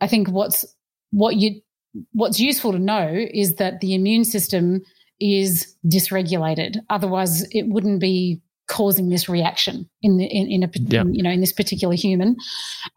I 0.00 0.06
think 0.06 0.28
what's 0.28 0.64
what 1.10 1.36
you 1.36 1.60
what's 2.12 2.40
useful 2.40 2.72
to 2.72 2.78
know 2.78 3.08
is 3.12 3.56
that 3.56 3.80
the 3.80 3.94
immune 3.94 4.24
system 4.24 4.82
is 5.20 5.76
dysregulated. 5.86 6.76
Otherwise, 6.90 7.46
it 7.50 7.66
wouldn't 7.68 8.00
be 8.00 8.40
causing 8.72 9.10
this 9.10 9.28
reaction 9.28 9.86
in 10.00 10.16
the 10.16 10.24
in, 10.24 10.50
in 10.50 10.62
a 10.62 10.70
yeah. 10.74 11.02
in, 11.02 11.14
you 11.14 11.22
know 11.22 11.30
in 11.30 11.40
this 11.40 11.52
particular 11.52 11.94
human 11.94 12.34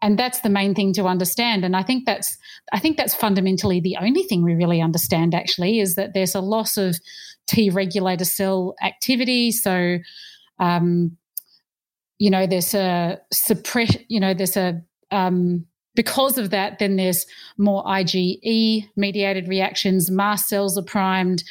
and 0.00 0.18
that's 0.18 0.40
the 0.40 0.48
main 0.48 0.74
thing 0.74 0.90
to 0.90 1.04
understand 1.04 1.66
and 1.66 1.76
i 1.76 1.82
think 1.82 2.06
that's 2.06 2.38
i 2.72 2.78
think 2.78 2.96
that's 2.96 3.14
fundamentally 3.14 3.78
the 3.78 3.94
only 4.00 4.22
thing 4.22 4.42
we 4.42 4.54
really 4.54 4.80
understand 4.80 5.34
actually 5.34 5.78
is 5.78 5.94
that 5.94 6.14
there's 6.14 6.34
a 6.34 6.40
loss 6.40 6.78
of 6.78 6.96
t 7.46 7.68
regulator 7.68 8.24
cell 8.24 8.74
activity 8.82 9.52
so 9.52 9.98
um 10.58 11.14
you 12.18 12.30
know 12.30 12.46
there's 12.46 12.72
a 12.72 13.20
suppress 13.30 13.98
you 14.08 14.18
know 14.18 14.32
there's 14.32 14.56
a 14.56 14.80
um 15.10 15.66
because 15.94 16.36
of 16.36 16.50
that, 16.50 16.78
then 16.78 16.96
there's 16.96 17.24
more 17.56 17.82
IgE 17.84 18.86
mediated 18.96 19.48
reactions. 19.48 20.10
Mast 20.10 20.46
cells 20.46 20.76
are 20.76 20.84
primed. 20.84 21.42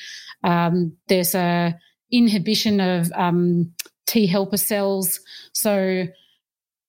Um, 0.44 0.96
there's 1.08 1.34
a 1.34 1.75
inhibition 2.12 2.79
of 2.79 3.12
um, 3.13 3.74
T 4.05 4.27
helper 4.27 4.57
cells. 4.57 5.19
So 5.53 6.05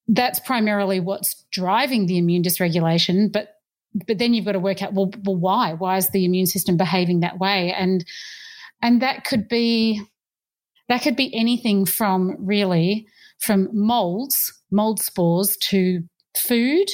that's 0.08 0.40
primarily 0.40 1.00
what's 1.00 1.44
driving 1.50 2.06
the 2.06 2.18
immune 2.18 2.42
dysregulation. 2.42 3.32
But 3.32 3.54
but 4.06 4.18
then 4.18 4.34
you've 4.34 4.44
got 4.44 4.52
to 4.52 4.58
work 4.58 4.82
out 4.82 4.92
well, 4.92 5.10
well 5.24 5.36
why? 5.36 5.72
Why 5.72 5.96
is 5.96 6.10
the 6.10 6.24
immune 6.24 6.46
system 6.46 6.76
behaving 6.76 7.20
that 7.20 7.38
way? 7.38 7.72
And 7.72 8.04
and 8.82 9.00
that 9.02 9.24
could 9.24 9.48
be 9.48 10.02
that 10.88 11.02
could 11.02 11.16
be 11.16 11.34
anything 11.34 11.86
from 11.86 12.36
really 12.38 13.06
from 13.38 13.68
molds, 13.72 14.52
mold 14.70 15.00
spores 15.00 15.56
to 15.58 16.02
food 16.36 16.88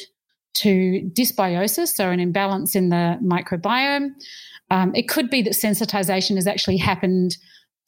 to 0.55 1.11
dysbiosis, 1.15 1.89
so 1.89 2.11
an 2.11 2.21
imbalance 2.21 2.75
in 2.75 2.91
the 2.91 3.19
microbiome. 3.23 4.11
Um, 4.71 4.95
it 4.95 5.09
could 5.09 5.31
be 5.31 5.43
that 5.43 5.55
sensitization 5.55 6.37
has 6.37 6.47
actually 6.47 6.77
happened 6.79 7.37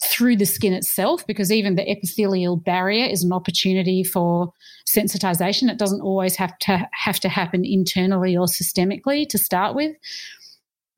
through 0.03 0.37
the 0.37 0.45
skin 0.45 0.73
itself, 0.73 1.27
because 1.27 1.53
even 1.53 1.77
the 1.77 1.91
epithelial 1.91 2.57
barrier 2.57 3.07
is 3.07 3.23
an 3.23 3.33
opportunity 3.33 4.03
for 4.03 4.53
sensitization. 4.87 5.71
It 5.71 5.79
doesn't 5.79 6.03
always 6.03 6.37
have 6.37 6.57
to 6.61 6.89
have 6.93 7.21
to 7.21 7.29
happen 7.29 7.65
internally 7.65 8.37
or 8.37 8.47
systemically 8.47 9.29
to 9.29 9.39
start 9.39 9.75
with. 9.75 9.97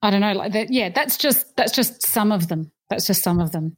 I 0.02 0.10
don't 0.10 0.20
know, 0.20 0.32
like 0.32 0.52
that. 0.52 0.72
Yeah, 0.72 0.90
that's 0.90 1.16
just 1.16 1.56
that's 1.56 1.72
just 1.72 2.06
some 2.06 2.32
of 2.32 2.48
them. 2.48 2.70
That's 2.90 3.06
just 3.06 3.22
some 3.22 3.40
of 3.40 3.52
them. 3.52 3.76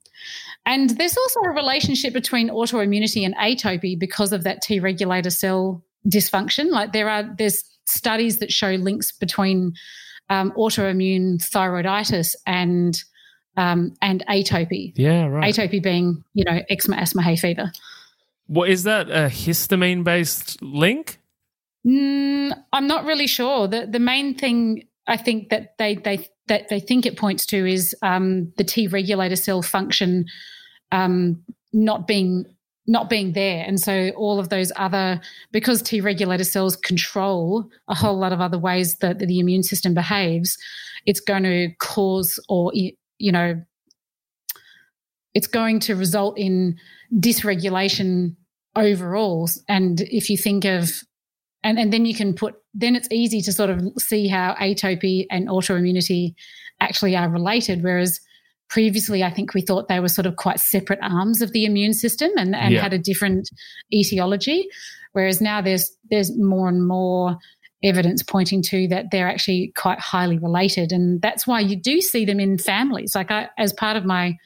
And 0.67 0.91
there's 0.91 1.17
also 1.17 1.41
a 1.41 1.51
relationship 1.51 2.13
between 2.13 2.51
autoimmunity 2.51 3.25
and 3.25 3.35
atopy 3.37 3.99
because 3.99 4.33
of 4.33 4.45
that 4.45 4.63
T 4.63 4.81
regulator 4.81 5.31
cell 5.31 5.83
dysfunction. 6.07 6.71
Like 6.71 6.93
there 6.93 7.09
are 7.09 7.25
there's 7.37 7.63
studies 7.87 8.39
that 8.39 8.53
show 8.53 8.73
links 8.73 9.13
between 9.13 9.73
um, 10.31 10.53
autoimmune 10.57 11.39
thyroiditis 11.39 12.35
and 12.47 13.03
um, 13.59 13.93
and 14.01 14.25
atopy. 14.29 14.93
Yeah, 14.95 15.27
right. 15.27 15.53
Atopy 15.53 15.83
being, 15.83 16.25
you 16.33 16.45
know, 16.45 16.61
eczema, 16.71 16.97
asthma, 16.97 17.23
hay 17.23 17.37
fever. 17.37 17.73
Well, 18.47 18.71
is 18.71 18.85
that 18.85 19.11
a 19.11 19.29
histamine 19.29 20.05
based 20.05 20.63
link? 20.63 21.19
Mm, 21.87 22.53
I'm 22.73 22.87
not 22.87 23.05
really 23.05 23.27
sure. 23.27 23.67
The 23.67 23.87
the 23.87 23.99
main 23.99 24.39
thing 24.39 24.87
I 25.07 25.17
think 25.17 25.51
that 25.51 25.77
they 25.77 25.97
they 25.97 26.29
that 26.47 26.69
they 26.69 26.81
think 26.81 27.05
it 27.05 27.19
points 27.19 27.45
to 27.47 27.67
is 27.67 27.95
um, 28.01 28.53
the 28.57 28.65
T 28.65 28.87
regulator 28.87 29.37
cell 29.37 29.61
function 29.61 30.27
um, 30.93 31.43
not 31.73 32.07
being 32.07 32.47
not 32.87 33.11
being 33.11 33.33
there, 33.33 33.65
and 33.67 33.81
so 33.81 34.11
all 34.17 34.39
of 34.39 34.51
those 34.51 34.71
other 34.77 35.21
because 35.51 35.83
T 35.83 36.01
regulator 36.01 36.45
cells 36.45 36.77
control 36.77 37.69
a 37.89 37.95
whole 37.95 38.17
lot 38.17 38.33
of 38.33 38.41
other 38.41 38.59
ways 38.59 38.97
that, 38.99 39.19
that 39.19 39.27
the 39.27 39.41
immune 39.41 39.65
system 39.65 39.95
behaves, 39.95 40.57
it's 41.07 41.21
going 41.21 41.43
to 41.43 41.71
cause 41.81 42.39
or 42.49 42.73
you 43.19 43.33
know, 43.33 43.63
it's 45.35 45.47
going 45.47 45.81
to 45.81 45.95
result 45.95 46.39
in 46.39 46.79
dysregulation 47.15 48.37
overall. 48.75 49.49
And 49.69 50.01
if 50.01 50.31
you 50.31 50.37
think 50.37 50.65
of, 50.65 50.91
and, 51.63 51.79
and 51.79 51.93
then 51.93 52.05
you 52.05 52.15
can 52.15 52.35
put, 52.35 52.55
then 52.75 52.97
it's 52.97 53.09
easy 53.11 53.41
to 53.43 53.53
sort 53.53 53.71
of 53.71 53.83
see 53.99 54.29
how 54.29 54.55
atopy 54.61 55.27
and 55.31 55.49
autoimmunity 55.49 56.35
actually 56.81 57.17
are 57.17 57.29
related. 57.29 57.83
Whereas 57.83 58.21
previously, 58.69 59.25
I 59.25 59.31
think 59.31 59.55
we 59.55 59.63
thought 59.63 59.89
they 59.89 60.01
were 60.01 60.09
sort 60.09 60.27
of 60.27 60.37
quite 60.37 60.61
separate 60.61 61.01
arms 61.03 61.43
of 61.43 61.53
the 61.53 61.65
immune 61.65 61.95
system 61.95 62.31
and, 62.37 62.55
and 62.55 62.75
yeah. 62.75 62.81
had 62.81 62.93
a 62.93 62.99
different 62.99 63.51
etiology. 63.93 64.69
Whereas 65.13 65.41
now 65.41 65.61
there's 65.61 65.91
there's 66.11 66.37
more 66.37 66.69
and 66.69 66.87
more 66.87 67.39
evidence 67.83 68.23
pointing 68.23 68.63
to 68.63 68.89
that 68.89 69.11
they're 69.11 69.29
actually 69.29 69.73
quite 69.77 70.01
highly 70.01 70.39
related. 70.39 70.93
And 70.93 71.23
that's 71.23 71.47
why 71.47 71.61
you 71.61 71.77
do 71.77 72.01
see 72.01 72.25
them 72.25 72.41
in 72.41 72.59
families. 72.59 73.15
Like, 73.15 73.31
I, 73.31 73.49
as 73.57 73.73
part 73.73 73.97
of 73.97 74.05
my 74.05 74.37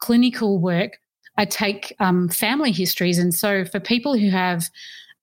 clinical 0.00 0.60
work, 0.60 0.98
I 1.36 1.44
take 1.44 1.94
um, 2.00 2.28
family 2.28 2.72
histories. 2.72 3.18
And 3.18 3.34
so, 3.34 3.64
for 3.64 3.80
people 3.80 4.16
who 4.16 4.30
have 4.30 4.68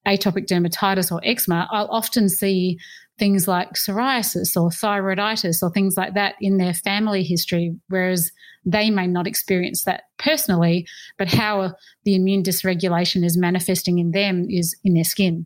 atopic 0.06 0.48
dermatitis 0.48 1.12
or 1.12 1.22
eczema, 1.24 1.68
I'll 1.72 1.90
often 1.90 2.30
see 2.30 2.78
things 3.18 3.48
like 3.48 3.74
psoriasis 3.74 4.60
or 4.62 4.70
thyroiditis 4.70 5.64
or 5.64 5.72
things 5.72 5.96
like 5.98 6.14
that 6.16 6.36
in 6.42 6.58
their 6.58 6.74
family 6.74 7.24
history, 7.24 7.76
whereas 7.88 8.32
they 8.66 8.90
may 8.90 9.08
not 9.08 9.28
experience 9.28 9.84
that 9.84 10.04
personally, 10.18 10.86
but 11.18 11.28
how 11.28 11.74
the 12.04 12.16
immune 12.16 12.44
dysregulation 12.44 13.24
is 13.24 13.38
manifesting 13.38 14.00
in 14.00 14.12
them 14.12 14.48
is 14.50 14.76
in 14.84 14.94
their 14.94 15.04
skin. 15.04 15.46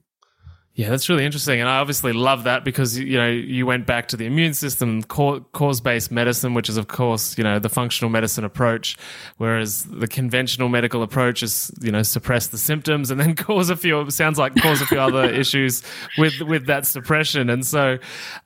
Yeah, 0.79 0.91
that's 0.91 1.09
really 1.09 1.25
interesting, 1.25 1.59
and 1.59 1.67
I 1.67 1.79
obviously 1.79 2.13
love 2.13 2.45
that 2.45 2.63
because 2.63 2.97
you 2.97 3.17
know 3.17 3.27
you 3.27 3.65
went 3.65 3.85
back 3.85 4.07
to 4.07 4.15
the 4.15 4.25
immune 4.25 4.53
system, 4.53 5.03
cause-based 5.03 6.09
medicine, 6.09 6.53
which 6.53 6.69
is 6.69 6.77
of 6.77 6.87
course 6.87 7.37
you 7.37 7.43
know 7.43 7.59
the 7.59 7.67
functional 7.67 8.09
medicine 8.09 8.45
approach, 8.45 8.97
whereas 9.35 9.83
the 9.83 10.07
conventional 10.07 10.69
medical 10.69 11.03
approach 11.03 11.43
is 11.43 11.69
you 11.81 11.91
know 11.91 12.01
suppress 12.01 12.47
the 12.47 12.57
symptoms 12.57 13.11
and 13.11 13.19
then 13.19 13.35
cause 13.45 13.69
a 13.69 13.75
few 13.75 14.09
sounds 14.09 14.39
like 14.39 14.55
cause 14.55 14.81
a 14.81 14.85
few 14.85 15.01
other 15.01 15.25
issues 15.29 15.83
with 16.17 16.39
with 16.43 16.67
that 16.67 16.87
suppression, 16.87 17.49
and 17.49 17.65
so 17.65 17.97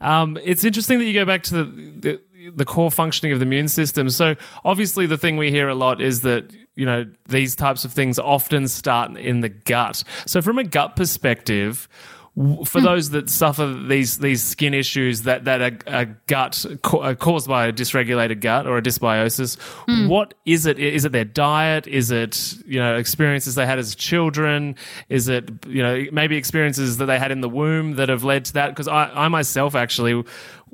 um, 0.01 0.35
it's 0.43 0.63
interesting 0.63 0.97
that 0.97 1.05
you 1.05 1.13
go 1.13 1.25
back 1.25 1.43
to 1.43 1.53
the, 1.53 1.63
the 1.99 2.21
the 2.55 2.65
core 2.65 2.89
functioning 2.89 3.31
of 3.31 3.41
the 3.41 3.45
immune 3.45 3.67
system. 3.67 4.09
So 4.09 4.35
obviously 4.65 5.05
the 5.05 5.19
thing 5.19 5.37
we 5.37 5.51
hear 5.51 5.69
a 5.69 5.75
lot 5.75 6.01
is 6.01 6.21
that 6.21 6.51
you 6.75 6.87
know 6.87 7.05
these 7.29 7.55
types 7.55 7.85
of 7.85 7.93
things 7.93 8.17
often 8.17 8.67
start 8.67 9.15
in 9.17 9.41
the 9.41 9.49
gut. 9.49 10.03
So 10.25 10.41
from 10.41 10.57
a 10.57 10.63
gut 10.63 10.95
perspective, 10.95 11.87
for 12.35 12.79
mm. 12.79 12.83
those 12.83 13.11
that 13.11 13.29
suffer 13.29 13.71
these 13.87 14.17
these 14.17 14.43
skin 14.43 14.73
issues 14.73 15.21
that 15.21 15.45
that 15.45 15.61
are, 15.61 15.93
are 15.93 16.05
gut 16.25 16.65
are 16.91 17.13
caused 17.13 17.47
by 17.47 17.67
a 17.67 17.73
dysregulated 17.73 18.39
gut 18.39 18.65
or 18.65 18.77
a 18.77 18.81
dysbiosis, 18.81 19.55
mm. 19.87 20.07
what 20.07 20.33
is 20.43 20.65
it? 20.65 20.79
Is 20.79 21.05
it 21.05 21.11
their 21.11 21.25
diet? 21.25 21.85
Is 21.85 22.09
it 22.09 22.55
you 22.65 22.79
know 22.79 22.95
experiences 22.95 23.53
they 23.53 23.67
had 23.67 23.77
as 23.77 23.93
children? 23.93 24.75
Is 25.09 25.27
it 25.27 25.47
you 25.67 25.83
know 25.83 26.05
maybe 26.11 26.35
experiences 26.35 26.97
that 26.97 27.05
they 27.05 27.19
had 27.19 27.31
in 27.31 27.41
the 27.41 27.49
womb 27.49 27.97
that 27.97 28.09
have 28.09 28.23
led 28.23 28.45
to 28.45 28.53
that? 28.53 28.69
Because 28.69 28.87
I, 28.87 29.11
I 29.13 29.27
myself 29.27 29.75
actually 29.75 30.23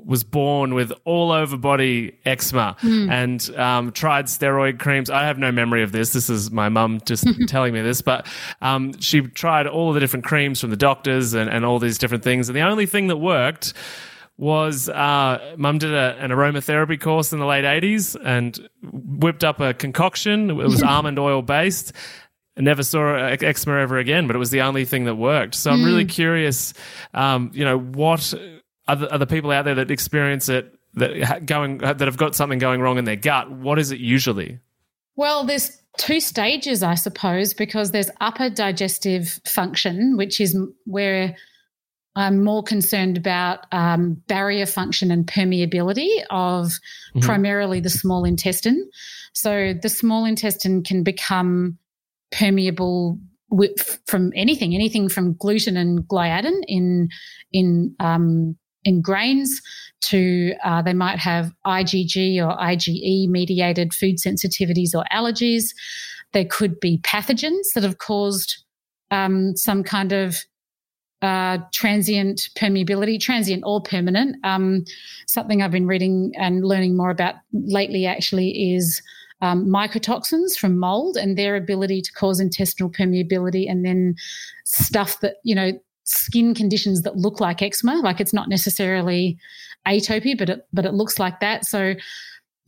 was 0.04 0.24
born 0.24 0.74
with 0.74 0.92
all 1.04 1.32
over 1.32 1.56
body 1.56 2.18
eczema 2.24 2.76
mm. 2.80 3.10
and 3.10 3.56
um, 3.56 3.92
tried 3.92 4.26
steroid 4.26 4.78
creams. 4.78 5.10
I 5.10 5.24
have 5.24 5.38
no 5.38 5.52
memory 5.52 5.82
of 5.82 5.92
this. 5.92 6.12
This 6.12 6.30
is 6.30 6.50
my 6.50 6.68
mum 6.68 7.00
just 7.04 7.26
telling 7.48 7.72
me 7.72 7.82
this, 7.82 8.02
but 8.02 8.26
um, 8.60 8.98
she 9.00 9.22
tried 9.22 9.66
all 9.66 9.92
the 9.92 10.00
different 10.00 10.24
creams 10.24 10.60
from 10.60 10.70
the 10.70 10.76
doctors 10.76 11.34
and, 11.34 11.50
and 11.50 11.64
all 11.64 11.78
these 11.78 11.98
different 11.98 12.24
things. 12.24 12.48
And 12.48 12.56
the 12.56 12.62
only 12.62 12.86
thing 12.86 13.08
that 13.08 13.16
worked 13.16 13.74
was 14.36 14.88
uh, 14.88 15.54
mum 15.58 15.78
did 15.78 15.92
a, 15.92 16.16
an 16.18 16.30
aromatherapy 16.30 16.98
course 16.98 17.32
in 17.32 17.38
the 17.38 17.46
late 17.46 17.64
80s 17.64 18.16
and 18.24 18.58
whipped 18.82 19.44
up 19.44 19.60
a 19.60 19.74
concoction. 19.74 20.50
It 20.50 20.54
was 20.54 20.82
almond 20.82 21.18
oil 21.18 21.42
based. 21.42 21.92
I 22.56 22.62
never 22.62 22.82
saw 22.82 23.16
eczema 23.16 23.78
ever 23.78 23.98
again, 23.98 24.26
but 24.26 24.36
it 24.36 24.38
was 24.38 24.50
the 24.50 24.62
only 24.62 24.84
thing 24.84 25.04
that 25.04 25.14
worked. 25.14 25.54
So 25.54 25.70
I'm 25.70 25.84
really 25.84 26.04
hmm. 26.04 26.10
curious, 26.10 26.74
um, 27.14 27.50
you 27.54 27.64
know, 27.64 27.78
what 27.78 28.34
other 28.90 29.08
other 29.10 29.26
people 29.26 29.50
out 29.50 29.64
there 29.64 29.76
that 29.76 29.90
experience 29.90 30.48
it 30.48 30.74
that 30.94 31.46
going 31.46 31.78
that 31.78 32.00
have 32.00 32.16
got 32.16 32.34
something 32.34 32.58
going 32.58 32.80
wrong 32.80 32.98
in 32.98 33.04
their 33.04 33.16
gut, 33.16 33.50
what 33.50 33.78
is 33.78 33.92
it 33.92 34.00
usually? 34.00 34.58
Well, 35.16 35.44
there's 35.44 35.80
two 35.98 36.20
stages, 36.20 36.82
I 36.82 36.94
suppose, 36.94 37.54
because 37.54 37.90
there's 37.90 38.10
upper 38.20 38.50
digestive 38.50 39.40
function, 39.44 40.16
which 40.16 40.40
is 40.40 40.56
where 40.84 41.36
I'm 42.16 42.42
more 42.42 42.62
concerned 42.62 43.16
about 43.16 43.66
um, 43.72 44.14
barrier 44.26 44.66
function 44.66 45.10
and 45.10 45.26
permeability 45.26 46.08
of 46.30 46.66
mm-hmm. 46.66 47.20
primarily 47.20 47.80
the 47.80 47.90
small 47.90 48.24
intestine. 48.24 48.90
So 49.32 49.74
the 49.80 49.88
small 49.88 50.24
intestine 50.24 50.82
can 50.82 51.04
become 51.04 51.78
permeable 52.32 53.18
with, 53.50 54.00
from 54.06 54.32
anything, 54.34 54.74
anything 54.74 55.08
from 55.08 55.34
gluten 55.34 55.76
and 55.76 56.00
gliadin 56.00 56.60
in 56.66 57.08
in 57.52 57.94
um, 58.00 58.56
in 58.84 59.02
grains 59.02 59.60
to 60.02 60.54
uh, 60.64 60.82
they 60.82 60.94
might 60.94 61.18
have 61.18 61.52
IgG 61.66 62.38
or 62.38 62.56
IgE 62.58 63.28
mediated 63.28 63.92
food 63.92 64.16
sensitivities 64.16 64.94
or 64.94 65.04
allergies. 65.12 65.74
There 66.32 66.44
could 66.44 66.80
be 66.80 66.98
pathogens 66.98 67.72
that 67.74 67.82
have 67.82 67.98
caused 67.98 68.64
um, 69.10 69.56
some 69.56 69.82
kind 69.82 70.12
of 70.12 70.36
uh, 71.22 71.58
transient 71.72 72.48
permeability, 72.56 73.20
transient 73.20 73.62
or 73.66 73.82
permanent. 73.82 74.36
Um, 74.44 74.84
something 75.26 75.60
I've 75.60 75.70
been 75.70 75.86
reading 75.86 76.32
and 76.38 76.64
learning 76.64 76.96
more 76.96 77.10
about 77.10 77.34
lately 77.52 78.06
actually 78.06 78.72
is 78.72 79.02
um, 79.42 79.66
mycotoxins 79.66 80.56
from 80.56 80.78
mold 80.78 81.16
and 81.16 81.36
their 81.36 81.56
ability 81.56 82.02
to 82.02 82.12
cause 82.12 82.40
intestinal 82.40 82.90
permeability 82.90 83.70
and 83.70 83.84
then 83.84 84.14
stuff 84.64 85.20
that, 85.20 85.36
you 85.44 85.54
know, 85.54 85.72
skin 86.10 86.54
conditions 86.54 87.02
that 87.02 87.16
look 87.16 87.40
like 87.40 87.62
eczema. 87.62 87.96
Like 87.96 88.20
it's 88.20 88.34
not 88.34 88.48
necessarily 88.48 89.38
atopy, 89.86 90.36
but 90.36 90.50
it, 90.50 90.66
but 90.72 90.84
it 90.84 90.94
looks 90.94 91.18
like 91.18 91.40
that. 91.40 91.64
So 91.64 91.94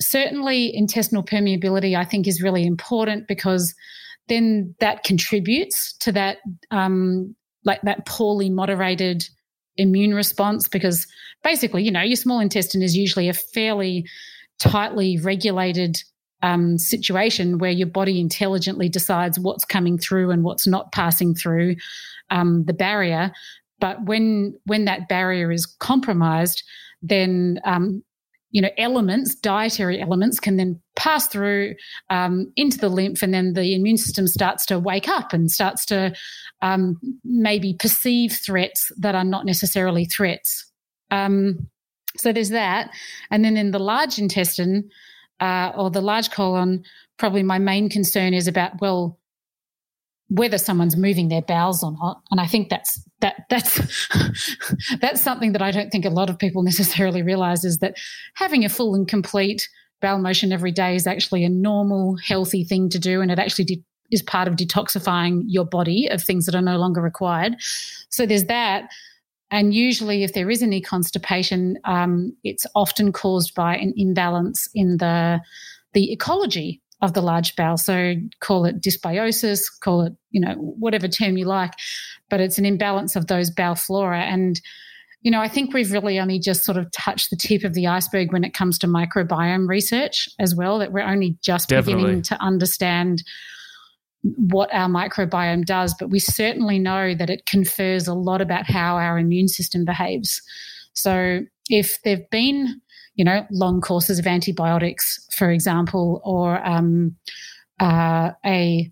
certainly 0.00 0.74
intestinal 0.74 1.22
permeability, 1.22 1.96
I 1.96 2.04
think, 2.04 2.26
is 2.26 2.42
really 2.42 2.64
important 2.64 3.28
because 3.28 3.74
then 4.28 4.74
that 4.80 5.04
contributes 5.04 5.94
to 5.98 6.12
that, 6.12 6.38
um, 6.70 7.34
like 7.64 7.82
that 7.82 8.06
poorly 8.06 8.50
moderated 8.50 9.24
immune 9.76 10.14
response 10.14 10.68
because 10.68 11.06
basically, 11.42 11.82
you 11.82 11.90
know, 11.90 12.02
your 12.02 12.16
small 12.16 12.40
intestine 12.40 12.82
is 12.82 12.96
usually 12.96 13.28
a 13.28 13.34
fairly 13.34 14.06
tightly 14.58 15.18
regulated 15.18 15.96
um, 16.42 16.76
situation 16.76 17.58
where 17.58 17.70
your 17.70 17.86
body 17.86 18.20
intelligently 18.20 18.88
decides 18.88 19.38
what's 19.38 19.64
coming 19.64 19.96
through 19.96 20.30
and 20.30 20.42
what's 20.42 20.66
not 20.66 20.92
passing 20.92 21.34
through 21.34 21.76
um, 22.30 22.64
the 22.64 22.72
barrier. 22.72 23.32
But 23.80 24.04
when 24.04 24.58
when 24.66 24.84
that 24.84 25.08
barrier 25.08 25.50
is 25.50 25.66
compromised, 25.66 26.62
then 27.00 27.60
um, 27.64 28.02
you 28.50 28.60
know 28.60 28.70
elements, 28.76 29.34
dietary 29.34 30.00
elements, 30.00 30.38
can 30.38 30.56
then 30.56 30.80
pass 30.96 31.26
through 31.26 31.74
um, 32.10 32.52
into 32.56 32.78
the 32.78 32.88
lymph, 32.88 33.22
and 33.22 33.32
then 33.32 33.54
the 33.54 33.74
immune 33.74 33.96
system 33.96 34.26
starts 34.26 34.66
to 34.66 34.78
wake 34.78 35.08
up 35.08 35.32
and 35.32 35.50
starts 35.50 35.84
to 35.86 36.14
um, 36.60 36.98
maybe 37.24 37.74
perceive 37.78 38.32
threats 38.32 38.90
that 38.98 39.14
are 39.14 39.24
not 39.24 39.46
necessarily 39.46 40.04
threats. 40.04 40.70
Um, 41.10 41.68
so 42.16 42.32
there's 42.32 42.50
that, 42.50 42.90
and 43.30 43.44
then 43.44 43.56
in 43.56 43.70
the 43.70 43.78
large 43.78 44.18
intestine 44.18 44.90
uh, 45.42 45.72
or 45.76 45.90
the 45.90 46.00
large 46.00 46.30
colon, 46.30 46.84
probably 47.18 47.42
my 47.42 47.58
main 47.58 47.90
concern 47.90 48.32
is 48.32 48.46
about 48.46 48.80
well 48.80 49.18
whether 50.28 50.56
someone's 50.56 50.96
moving 50.96 51.28
their 51.28 51.42
bowels 51.42 51.82
or 51.82 51.92
not. 51.92 52.22
And 52.30 52.40
I 52.40 52.46
think 52.46 52.70
that's 52.70 53.02
that 53.20 53.44
that's 53.50 54.08
that's 55.00 55.20
something 55.20 55.52
that 55.52 55.60
I 55.60 55.72
don't 55.72 55.90
think 55.90 56.04
a 56.04 56.10
lot 56.10 56.30
of 56.30 56.38
people 56.38 56.62
necessarily 56.72 57.22
realize 57.22 57.64
is 57.64 57.78
that 57.78 57.96
having 58.34 58.64
a 58.64 58.68
full 58.68 58.94
and 58.94 59.06
complete 59.06 59.68
bowel 60.00 60.18
motion 60.18 60.52
every 60.52 60.72
day 60.72 60.94
is 60.94 61.06
actually 61.06 61.44
a 61.44 61.48
normal, 61.48 62.16
healthy 62.16 62.64
thing 62.64 62.88
to 62.90 62.98
do, 62.98 63.20
and 63.20 63.30
it 63.30 63.38
actually 63.38 63.64
de- 63.64 63.84
is 64.10 64.22
part 64.22 64.46
of 64.46 64.54
detoxifying 64.54 65.42
your 65.46 65.64
body 65.64 66.08
of 66.08 66.22
things 66.22 66.46
that 66.46 66.54
are 66.54 66.62
no 66.62 66.76
longer 66.76 67.00
required. 67.00 67.56
So 68.08 68.26
there's 68.26 68.44
that. 68.44 68.90
And 69.52 69.72
usually, 69.74 70.24
if 70.24 70.32
there 70.32 70.50
is 70.50 70.62
any 70.62 70.80
constipation, 70.80 71.76
um, 71.84 72.34
it's 72.42 72.66
often 72.74 73.12
caused 73.12 73.54
by 73.54 73.76
an 73.76 73.92
imbalance 73.96 74.68
in 74.74 74.96
the 74.96 75.40
the 75.92 76.10
ecology 76.10 76.80
of 77.02 77.12
the 77.12 77.20
large 77.20 77.54
bowel. 77.54 77.76
So 77.76 78.14
call 78.40 78.64
it 78.64 78.80
dysbiosis, 78.80 79.64
call 79.80 80.02
it, 80.02 80.14
you 80.30 80.40
know, 80.40 80.54
whatever 80.54 81.06
term 81.06 81.36
you 81.36 81.44
like, 81.44 81.74
but 82.30 82.40
it's 82.40 82.58
an 82.58 82.64
imbalance 82.64 83.14
of 83.14 83.26
those 83.26 83.50
bowel 83.50 83.74
flora. 83.74 84.22
And, 84.22 84.58
you 85.20 85.30
know, 85.30 85.40
I 85.40 85.48
think 85.48 85.74
we've 85.74 85.92
really 85.92 86.18
only 86.18 86.38
just 86.38 86.64
sort 86.64 86.78
of 86.78 86.90
touched 86.92 87.30
the 87.30 87.36
tip 87.36 87.64
of 87.64 87.74
the 87.74 87.88
iceberg 87.88 88.32
when 88.32 88.44
it 88.44 88.54
comes 88.54 88.78
to 88.78 88.86
microbiome 88.86 89.68
research 89.68 90.28
as 90.38 90.54
well, 90.54 90.78
that 90.78 90.92
we're 90.92 91.02
only 91.02 91.36
just 91.42 91.68
Definitely. 91.68 92.02
beginning 92.02 92.22
to 92.22 92.40
understand 92.40 93.22
what 94.22 94.72
our 94.72 94.88
microbiome 94.88 95.64
does, 95.64 95.94
but 95.98 96.10
we 96.10 96.18
certainly 96.18 96.78
know 96.78 97.14
that 97.14 97.30
it 97.30 97.46
confers 97.46 98.06
a 98.06 98.14
lot 98.14 98.40
about 98.40 98.70
how 98.70 98.96
our 98.96 99.18
immune 99.18 99.48
system 99.48 99.84
behaves. 99.84 100.40
So 100.92 101.40
if 101.68 102.00
there've 102.02 102.28
been 102.30 102.80
you 103.14 103.24
know, 103.24 103.46
long 103.50 103.80
courses 103.80 104.18
of 104.18 104.26
antibiotics, 104.26 105.26
for 105.32 105.50
example, 105.50 106.20
or 106.24 106.64
um, 106.66 107.16
uh, 107.80 108.30
a 108.44 108.90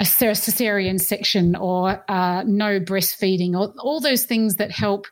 a 0.00 0.04
cesarean 0.04 1.00
section 1.00 1.54
or 1.54 2.02
uh, 2.10 2.42
no 2.44 2.80
breastfeeding 2.80 3.54
or 3.54 3.72
all 3.78 4.00
those 4.00 4.24
things 4.24 4.56
that 4.56 4.72
help 4.72 5.06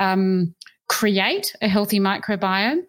um, 0.00 0.52
create 0.88 1.54
a 1.62 1.68
healthy 1.68 2.00
microbiome, 2.00 2.80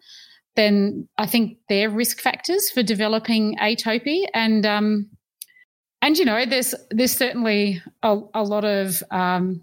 then 0.56 1.08
I 1.16 1.26
think 1.26 1.58
they're 1.68 1.90
risk 1.90 2.18
factors 2.20 2.70
for 2.70 2.82
developing 2.82 3.56
atopy. 3.58 4.24
And 4.34 4.66
um, 4.66 5.10
and 6.04 6.18
you 6.18 6.26
know, 6.26 6.44
there's 6.44 6.74
there's 6.90 7.16
certainly 7.16 7.82
a, 8.02 8.20
a 8.34 8.42
lot 8.42 8.66
of 8.66 9.02
um, 9.10 9.62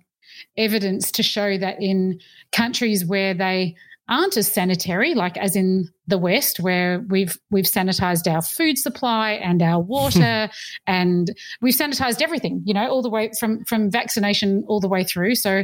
evidence 0.57 1.11
to 1.11 1.23
show 1.23 1.55
that 1.55 1.79
in 1.79 2.19
countries 2.51 3.05
where 3.05 3.35
they 3.35 3.75
aren't 4.09 4.35
as 4.35 4.51
sanitary, 4.51 5.13
like 5.13 5.37
as 5.37 5.55
in 5.55 5.87
the 6.07 6.17
West, 6.17 6.59
where 6.59 7.05
we've 7.09 7.37
we've 7.51 7.65
sanitized 7.65 8.27
our 8.27 8.41
food 8.41 8.79
supply 8.79 9.33
and 9.33 9.61
our 9.61 9.79
water, 9.95 10.49
and 10.87 11.29
we've 11.61 11.75
sanitized 11.75 12.23
everything, 12.23 12.63
you 12.65 12.73
know, 12.73 12.89
all 12.89 13.03
the 13.03 13.09
way 13.09 13.29
from 13.39 13.63
from 13.65 13.91
vaccination 13.91 14.63
all 14.67 14.79
the 14.79 14.89
way 14.89 15.03
through. 15.03 15.35
So 15.35 15.63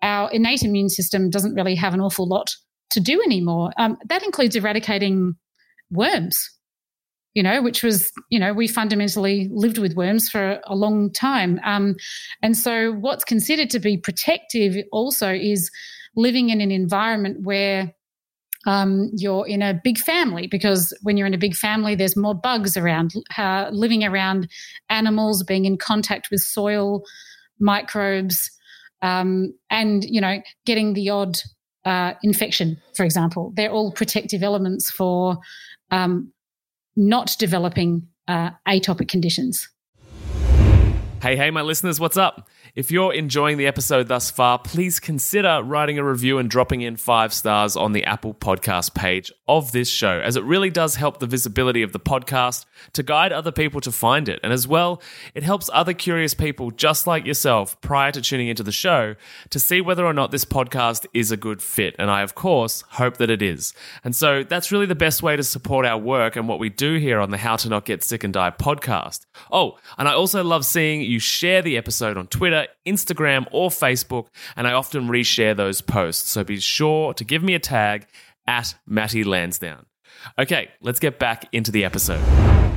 our 0.00 0.30
innate 0.32 0.62
immune 0.62 0.88
system 0.88 1.28
doesn't 1.28 1.54
really 1.54 1.74
have 1.74 1.92
an 1.92 2.00
awful 2.00 2.26
lot 2.26 2.56
to 2.90 3.00
do 3.00 3.20
anymore. 3.20 3.72
Um, 3.76 3.98
that 4.06 4.22
includes 4.22 4.56
eradicating 4.56 5.34
worms, 5.90 6.50
you 7.34 7.42
know, 7.42 7.60
which 7.62 7.82
was, 7.82 8.12
you 8.30 8.38
know, 8.38 8.54
we 8.54 8.68
fundamentally 8.68 9.48
lived 9.52 9.78
with 9.78 9.94
worms 9.94 10.28
for 10.28 10.60
a 10.66 10.74
long 10.74 11.12
time. 11.12 11.60
Um, 11.64 11.96
and 12.42 12.56
so 12.56 12.92
what's 12.92 13.24
considered 13.24 13.70
to 13.70 13.80
be 13.80 13.96
protective 13.96 14.76
also 14.92 15.32
is 15.32 15.70
living 16.16 16.50
in 16.50 16.60
an 16.60 16.70
environment 16.70 17.38
where 17.42 17.92
um, 18.66 19.10
you're 19.14 19.46
in 19.46 19.62
a 19.62 19.78
big 19.82 19.98
family 19.98 20.46
because 20.46 20.96
when 21.02 21.16
you're 21.16 21.26
in 21.26 21.34
a 21.34 21.38
big 21.38 21.54
family, 21.54 21.94
there's 21.94 22.16
more 22.16 22.34
bugs 22.34 22.76
around, 22.76 23.12
uh, 23.36 23.68
living 23.72 24.04
around 24.04 24.48
animals, 24.88 25.42
being 25.42 25.64
in 25.64 25.76
contact 25.76 26.28
with 26.30 26.40
soil 26.40 27.02
microbes, 27.58 28.50
um, 29.02 29.52
and 29.70 30.04
you 30.04 30.20
know, 30.20 30.40
getting 30.64 30.94
the 30.94 31.10
odd 31.10 31.36
uh, 31.84 32.14
infection, 32.22 32.80
for 32.96 33.04
example. 33.04 33.52
They're 33.54 33.70
all 33.70 33.92
protective 33.92 34.42
elements 34.42 34.90
for 34.90 35.36
um, 35.90 36.32
not 36.96 37.36
developing 37.38 38.08
uh, 38.28 38.50
atopic 38.66 39.08
conditions. 39.08 39.68
Hey, 41.22 41.36
hey, 41.36 41.50
my 41.50 41.62
listeners, 41.62 41.98
what's 41.98 42.16
up? 42.16 42.48
If 42.74 42.90
you're 42.90 43.14
enjoying 43.14 43.56
the 43.56 43.68
episode 43.68 44.08
thus 44.08 44.32
far, 44.32 44.58
please 44.58 44.98
consider 44.98 45.62
writing 45.62 45.96
a 45.96 46.02
review 46.02 46.38
and 46.38 46.50
dropping 46.50 46.80
in 46.80 46.96
five 46.96 47.32
stars 47.32 47.76
on 47.76 47.92
the 47.92 48.02
Apple 48.02 48.34
Podcast 48.34 48.94
page 48.94 49.30
of 49.46 49.70
this 49.70 49.88
show, 49.88 50.18
as 50.18 50.34
it 50.34 50.42
really 50.42 50.70
does 50.70 50.96
help 50.96 51.20
the 51.20 51.26
visibility 51.28 51.82
of 51.82 51.92
the 51.92 52.00
podcast 52.00 52.64
to 52.94 53.04
guide 53.04 53.32
other 53.32 53.52
people 53.52 53.80
to 53.80 53.92
find 53.92 54.28
it. 54.28 54.40
And 54.42 54.52
as 54.52 54.66
well, 54.66 55.00
it 55.36 55.44
helps 55.44 55.70
other 55.72 55.92
curious 55.94 56.34
people 56.34 56.72
just 56.72 57.06
like 57.06 57.24
yourself 57.24 57.80
prior 57.80 58.10
to 58.10 58.20
tuning 58.20 58.48
into 58.48 58.64
the 58.64 58.72
show 58.72 59.14
to 59.50 59.60
see 59.60 59.80
whether 59.80 60.04
or 60.04 60.12
not 60.12 60.32
this 60.32 60.44
podcast 60.44 61.06
is 61.14 61.30
a 61.30 61.36
good 61.36 61.62
fit. 61.62 61.94
And 61.96 62.10
I, 62.10 62.22
of 62.22 62.34
course, 62.34 62.82
hope 62.88 63.18
that 63.18 63.30
it 63.30 63.40
is. 63.40 63.72
And 64.02 64.16
so 64.16 64.42
that's 64.42 64.72
really 64.72 64.86
the 64.86 64.96
best 64.96 65.22
way 65.22 65.36
to 65.36 65.44
support 65.44 65.86
our 65.86 65.98
work 65.98 66.34
and 66.34 66.48
what 66.48 66.58
we 66.58 66.70
do 66.70 66.96
here 66.96 67.20
on 67.20 67.30
the 67.30 67.38
How 67.38 67.54
to 67.54 67.68
Not 67.68 67.84
Get 67.84 68.02
Sick 68.02 68.24
and 68.24 68.34
Die 68.34 68.50
podcast. 68.50 69.26
Oh, 69.52 69.78
and 69.96 70.08
I 70.08 70.14
also 70.14 70.42
love 70.42 70.64
seeing 70.64 71.02
you 71.02 71.20
share 71.20 71.62
the 71.62 71.76
episode 71.76 72.16
on 72.16 72.26
Twitter 72.26 72.63
Instagram, 72.86 73.46
or 73.50 73.70
Facebook, 73.70 74.28
and 74.56 74.66
I 74.66 74.72
often 74.72 75.08
reshare 75.08 75.56
those 75.56 75.80
posts. 75.80 76.30
So 76.30 76.44
be 76.44 76.60
sure 76.60 77.14
to 77.14 77.24
give 77.24 77.42
me 77.42 77.54
a 77.54 77.58
tag 77.58 78.06
at 78.46 78.74
Matty 78.86 79.24
Lansdowne. 79.24 79.86
Okay, 80.38 80.70
let's 80.80 81.00
get 81.00 81.18
back 81.18 81.46
into 81.52 81.70
the 81.70 81.84
episode. 81.84 82.73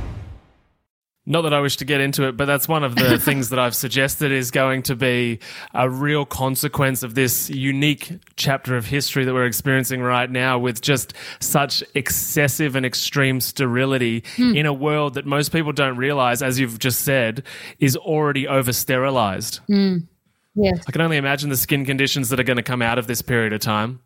Not 1.28 1.42
that 1.42 1.52
I 1.52 1.60
wish 1.60 1.76
to 1.76 1.84
get 1.84 2.00
into 2.00 2.26
it, 2.26 2.38
but 2.38 2.46
that's 2.46 2.66
one 2.66 2.82
of 2.82 2.94
the 2.94 3.18
things 3.22 3.50
that 3.50 3.58
I've 3.58 3.74
suggested 3.74 4.32
is 4.32 4.50
going 4.50 4.82
to 4.84 4.96
be 4.96 5.40
a 5.74 5.90
real 5.90 6.24
consequence 6.24 7.02
of 7.02 7.14
this 7.14 7.50
unique 7.50 8.12
chapter 8.36 8.78
of 8.78 8.86
history 8.86 9.26
that 9.26 9.34
we're 9.34 9.44
experiencing 9.44 10.00
right 10.00 10.30
now 10.30 10.58
with 10.58 10.80
just 10.80 11.12
such 11.38 11.84
excessive 11.94 12.76
and 12.76 12.86
extreme 12.86 13.42
sterility 13.42 14.22
mm. 14.36 14.56
in 14.56 14.64
a 14.64 14.72
world 14.72 15.14
that 15.14 15.26
most 15.26 15.52
people 15.52 15.70
don't 15.70 15.98
realize, 15.98 16.40
as 16.40 16.58
you've 16.58 16.78
just 16.78 17.02
said, 17.02 17.42
is 17.78 17.94
already 17.94 18.48
over 18.48 18.72
sterilized. 18.72 19.60
Mm. 19.68 20.06
Yes. 20.54 20.82
I 20.88 20.92
can 20.92 21.02
only 21.02 21.18
imagine 21.18 21.50
the 21.50 21.58
skin 21.58 21.84
conditions 21.84 22.30
that 22.30 22.40
are 22.40 22.44
going 22.44 22.56
to 22.56 22.62
come 22.62 22.80
out 22.80 22.98
of 22.98 23.06
this 23.06 23.20
period 23.20 23.52
of 23.52 23.60
time. 23.60 24.00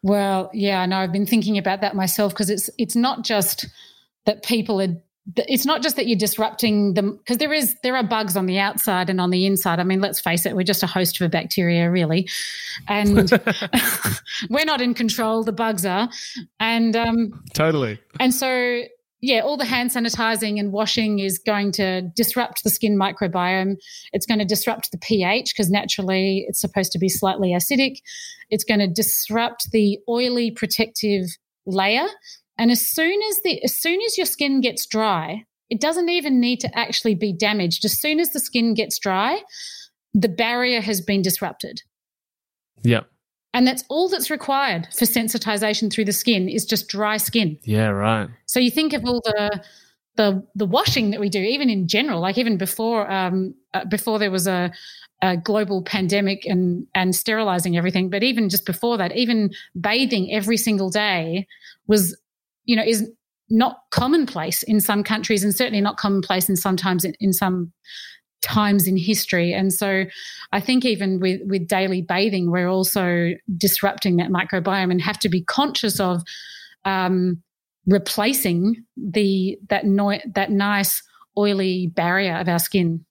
Well, 0.00 0.50
yeah, 0.54 0.80
I 0.80 0.86
know. 0.86 0.96
I've 0.96 1.12
been 1.12 1.26
thinking 1.26 1.58
about 1.58 1.82
that 1.82 1.94
myself 1.94 2.32
because 2.32 2.48
it's 2.48 2.70
it's 2.78 2.96
not 2.96 3.22
just 3.22 3.66
that 4.24 4.42
people 4.44 4.80
are 4.80 4.96
it's 5.36 5.66
not 5.66 5.82
just 5.82 5.96
that 5.96 6.06
you're 6.06 6.18
disrupting 6.18 6.94
them 6.94 7.16
because 7.16 7.38
there 7.38 7.52
is 7.52 7.76
there 7.82 7.96
are 7.96 8.02
bugs 8.02 8.36
on 8.36 8.46
the 8.46 8.58
outside 8.58 9.10
and 9.10 9.20
on 9.20 9.30
the 9.30 9.46
inside. 9.46 9.78
I 9.78 9.84
mean, 9.84 10.00
let's 10.00 10.20
face 10.20 10.46
it, 10.46 10.56
we're 10.56 10.62
just 10.62 10.82
a 10.82 10.86
host 10.86 11.18
for 11.18 11.28
bacteria, 11.28 11.90
really, 11.90 12.28
and 12.86 13.30
we're 14.50 14.64
not 14.64 14.80
in 14.80 14.94
control. 14.94 15.44
The 15.44 15.52
bugs 15.52 15.84
are, 15.84 16.08
and 16.60 16.96
um, 16.96 17.42
totally. 17.52 18.00
And 18.18 18.34
so, 18.34 18.82
yeah, 19.20 19.40
all 19.40 19.56
the 19.56 19.66
hand 19.66 19.90
sanitizing 19.90 20.58
and 20.58 20.72
washing 20.72 21.18
is 21.18 21.38
going 21.38 21.72
to 21.72 22.02
disrupt 22.16 22.64
the 22.64 22.70
skin 22.70 22.98
microbiome. 22.98 23.76
It's 24.12 24.24
going 24.24 24.38
to 24.38 24.46
disrupt 24.46 24.92
the 24.92 24.98
pH 24.98 25.52
because 25.52 25.70
naturally 25.70 26.46
it's 26.48 26.60
supposed 26.60 26.92
to 26.92 26.98
be 26.98 27.08
slightly 27.08 27.50
acidic. 27.50 27.98
It's 28.50 28.64
going 28.64 28.80
to 28.80 28.88
disrupt 28.88 29.72
the 29.72 29.98
oily 30.08 30.50
protective 30.50 31.26
layer 31.66 32.06
And 32.58 32.70
as 32.70 32.84
soon 32.84 33.20
as 33.22 33.40
the 33.42 33.62
as 33.64 33.74
soon 33.74 34.00
as 34.02 34.18
your 34.18 34.26
skin 34.26 34.60
gets 34.60 34.86
dry, 34.86 35.44
it 35.70 35.80
doesn't 35.80 36.08
even 36.08 36.40
need 36.40 36.60
to 36.60 36.78
actually 36.78 37.14
be 37.14 37.32
damaged. 37.32 37.84
As 37.84 38.00
soon 38.00 38.20
as 38.20 38.32
the 38.32 38.40
skin 38.40 38.74
gets 38.74 38.98
dry, 38.98 39.42
the 40.14 40.28
barrier 40.28 40.80
has 40.80 41.00
been 41.00 41.22
disrupted. 41.22 41.82
Yeah. 42.82 43.02
And 43.54 43.66
that's 43.66 43.84
all 43.88 44.08
that's 44.08 44.30
required 44.30 44.88
for 44.96 45.04
sensitization 45.04 45.92
through 45.92 46.04
the 46.04 46.12
skin 46.12 46.48
is 46.48 46.64
just 46.64 46.88
dry 46.88 47.16
skin. 47.16 47.58
Yeah, 47.64 47.88
right. 47.88 48.28
So 48.46 48.60
you 48.60 48.70
think 48.70 48.92
of 48.92 49.04
all 49.04 49.20
the 49.24 49.62
the 50.16 50.46
the 50.54 50.66
washing 50.66 51.10
that 51.12 51.20
we 51.20 51.30
do, 51.30 51.40
even 51.40 51.70
in 51.70 51.88
general, 51.88 52.20
like 52.20 52.36
even 52.36 52.58
before 52.58 53.10
um, 53.10 53.54
uh, 53.72 53.84
before 53.86 54.18
there 54.18 54.30
was 54.30 54.46
a, 54.46 54.70
a 55.22 55.36
global 55.36 55.82
pandemic 55.82 56.44
and 56.44 56.86
and 56.94 57.14
sterilizing 57.14 57.76
everything, 57.76 58.10
but 58.10 58.22
even 58.22 58.50
just 58.50 58.66
before 58.66 58.98
that, 58.98 59.16
even 59.16 59.50
bathing 59.80 60.30
every 60.32 60.58
single 60.58 60.90
day 60.90 61.46
was, 61.86 62.16
you 62.68 62.76
know, 62.76 62.84
is 62.86 63.10
not 63.50 63.80
commonplace 63.90 64.62
in 64.62 64.80
some 64.80 65.02
countries 65.02 65.42
and 65.42 65.56
certainly 65.56 65.80
not 65.80 65.96
commonplace 65.96 66.48
in 66.48 66.54
sometimes 66.54 67.04
in, 67.04 67.14
in 67.18 67.32
some 67.32 67.72
times 68.42 68.86
in 68.86 68.96
history. 68.96 69.52
And 69.54 69.72
so 69.72 70.04
I 70.52 70.60
think 70.60 70.84
even 70.84 71.18
with, 71.18 71.40
with 71.46 71.66
daily 71.66 72.02
bathing, 72.02 72.50
we're 72.50 72.68
also 72.68 73.30
disrupting 73.56 74.16
that 74.18 74.28
microbiome 74.28 74.90
and 74.90 75.00
have 75.00 75.18
to 75.20 75.30
be 75.30 75.42
conscious 75.42 75.98
of 75.98 76.22
um, 76.84 77.42
replacing 77.86 78.84
the 78.96 79.58
that 79.70 79.86
no, 79.86 80.18
that 80.34 80.50
nice 80.50 81.02
oily 81.36 81.86
barrier 81.86 82.36
of 82.36 82.48
our 82.48 82.58
skin. 82.58 83.04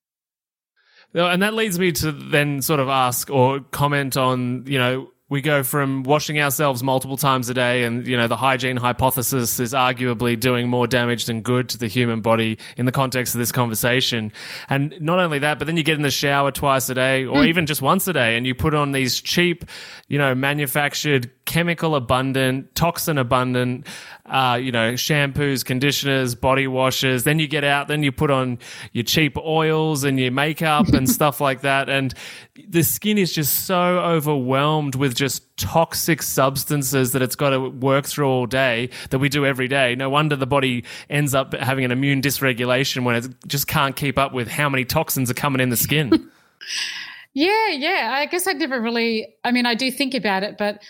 And 1.14 1.42
that 1.42 1.56
leads 1.56 1.80
me 1.80 1.92
to 1.94 2.12
then 2.12 2.62
sort 2.62 2.80
of 2.80 2.90
ask 2.90 3.32
or 3.32 3.62
comment 3.62 4.18
on, 4.18 4.66
you 4.68 4.78
know, 4.78 5.10
we 5.30 5.42
go 5.42 5.62
from 5.64 6.04
washing 6.04 6.40
ourselves 6.40 6.82
multiple 6.82 7.18
times 7.18 7.50
a 7.50 7.54
day 7.54 7.84
and 7.84 8.08
you 8.08 8.16
know 8.16 8.28
the 8.28 8.38
hygiene 8.38 8.78
hypothesis 8.78 9.60
is 9.60 9.74
arguably 9.74 10.40
doing 10.40 10.70
more 10.70 10.88
damage 10.88 11.26
than 11.26 11.42
good 11.42 11.70
to 11.70 11.78
the 11.78 11.88
human 11.88 12.22
body 12.22 12.58
in 12.78 12.86
the 12.86 12.92
context 12.92 13.36
of 13.36 13.40
this 13.40 13.52
conversation 13.52 14.32
and 14.70 14.96
not 15.02 15.20
only 15.20 15.40
that 15.40 15.60
but 15.60 15.66
then 15.66 15.78
you 15.78 15.84
get 15.84 15.96
in 15.96 16.02
the 16.02 16.12
shower 16.12 16.52
twice 16.52 16.90
a 16.90 16.94
day 16.94 17.26
or 17.26 17.42
mm. 17.42 17.48
even 17.48 17.66
just 17.66 17.82
once 17.82 18.08
a 18.08 18.14
day 18.14 18.38
and 18.38 18.48
you 18.48 18.56
put 18.56 18.74
on 18.74 18.92
these 18.92 19.20
cheap 19.22 19.66
you 20.08 20.18
know 20.18 20.34
manufactured 20.34 21.30
chemical 21.48 21.96
abundant 21.96 22.76
toxin 22.76 23.18
abundant 23.18 23.88
uh, 24.28 24.60
you 24.62 24.72
know, 24.72 24.94
shampoos, 24.94 25.64
conditioners, 25.64 26.36
body 26.36 26.68
washes. 26.68 27.24
Then 27.24 27.40
you 27.40 27.48
get 27.48 27.64
out, 27.64 27.88
then 27.88 28.04
you 28.04 28.12
put 28.12 28.30
on 28.30 28.60
your 28.92 29.04
cheap 29.04 29.38
oils 29.38 30.04
and 30.04 30.20
your 30.20 30.32
makeup 30.32 30.90
and 30.90 31.10
stuff 31.18 31.40
like 31.40 31.62
that. 31.62 31.90
And 31.90 32.14
the 32.68 32.84
skin 32.84 33.18
is 33.18 33.32
just 33.34 33.66
so 33.66 34.00
overwhelmed 34.00 34.96
with 34.96 35.16
just 35.16 35.44
toxic 35.58 36.22
substances 36.22 37.14
that 37.14 37.22
it's 37.22 37.36
got 37.36 37.52
to 37.52 37.70
work 37.70 38.06
through 38.06 38.28
all 38.28 38.46
day 38.46 38.90
that 39.12 39.20
we 39.20 39.30
do 39.30 39.46
every 39.46 39.70
day. 39.70 39.96
No 39.96 40.10
wonder 40.10 40.36
the 40.36 40.46
body 40.46 40.84
ends 41.10 41.34
up 41.34 41.54
having 41.54 41.86
an 41.86 41.92
immune 41.92 42.22
dysregulation 42.22 43.06
when 43.06 43.16
it 43.16 43.28
just 43.48 43.68
can't 43.68 43.96
keep 43.96 44.18
up 44.18 44.34
with 44.34 44.50
how 44.50 44.68
many 44.68 44.84
toxins 44.84 45.32
are 45.32 45.36
coming 45.36 45.62
in 45.62 45.70
the 45.70 45.78
skin. 45.78 46.12
yeah, 47.34 47.70
yeah. 47.70 48.12
I 48.14 48.26
guess 48.26 48.46
I 48.46 48.54
never 48.54 48.82
really, 48.82 49.36
I 49.46 49.52
mean, 49.52 49.66
I 49.66 49.76
do 49.76 49.90
think 49.90 50.14
about 50.14 50.44
it, 50.44 50.58
but 50.58 50.82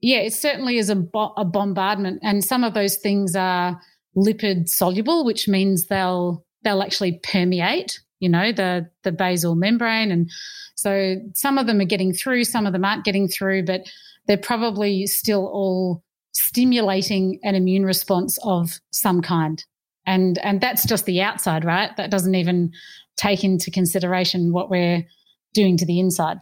yeah, 0.00 0.18
it 0.18 0.32
certainly 0.32 0.78
is 0.78 0.90
a, 0.90 0.96
bo- 0.96 1.32
a 1.36 1.44
bombardment, 1.44 2.20
and 2.22 2.44
some 2.44 2.64
of 2.64 2.74
those 2.74 2.96
things 2.96 3.34
are 3.34 3.80
lipid 4.16 4.68
soluble, 4.68 5.24
which 5.24 5.48
means 5.48 5.86
they'll 5.86 6.44
they'll 6.62 6.82
actually 6.82 7.20
permeate, 7.22 8.00
you 8.20 8.28
know, 8.28 8.52
the 8.52 8.88
the 9.04 9.12
basal 9.12 9.54
membrane, 9.54 10.10
and 10.10 10.30
so 10.74 11.16
some 11.34 11.58
of 11.58 11.66
them 11.66 11.80
are 11.80 11.86
getting 11.86 12.12
through, 12.12 12.44
some 12.44 12.66
of 12.66 12.72
them 12.72 12.84
aren't 12.84 13.04
getting 13.04 13.28
through, 13.28 13.64
but 13.64 13.82
they're 14.26 14.36
probably 14.36 15.06
still 15.06 15.46
all 15.46 16.02
stimulating 16.32 17.38
an 17.44 17.54
immune 17.54 17.84
response 17.84 18.38
of 18.42 18.78
some 18.90 19.22
kind, 19.22 19.64
and 20.04 20.38
and 20.38 20.60
that's 20.60 20.86
just 20.86 21.06
the 21.06 21.22
outside, 21.22 21.64
right? 21.64 21.96
That 21.96 22.10
doesn't 22.10 22.34
even 22.34 22.72
take 23.16 23.44
into 23.44 23.70
consideration 23.70 24.52
what 24.52 24.68
we're 24.68 25.06
doing 25.54 25.78
to 25.78 25.86
the 25.86 25.98
inside. 25.98 26.36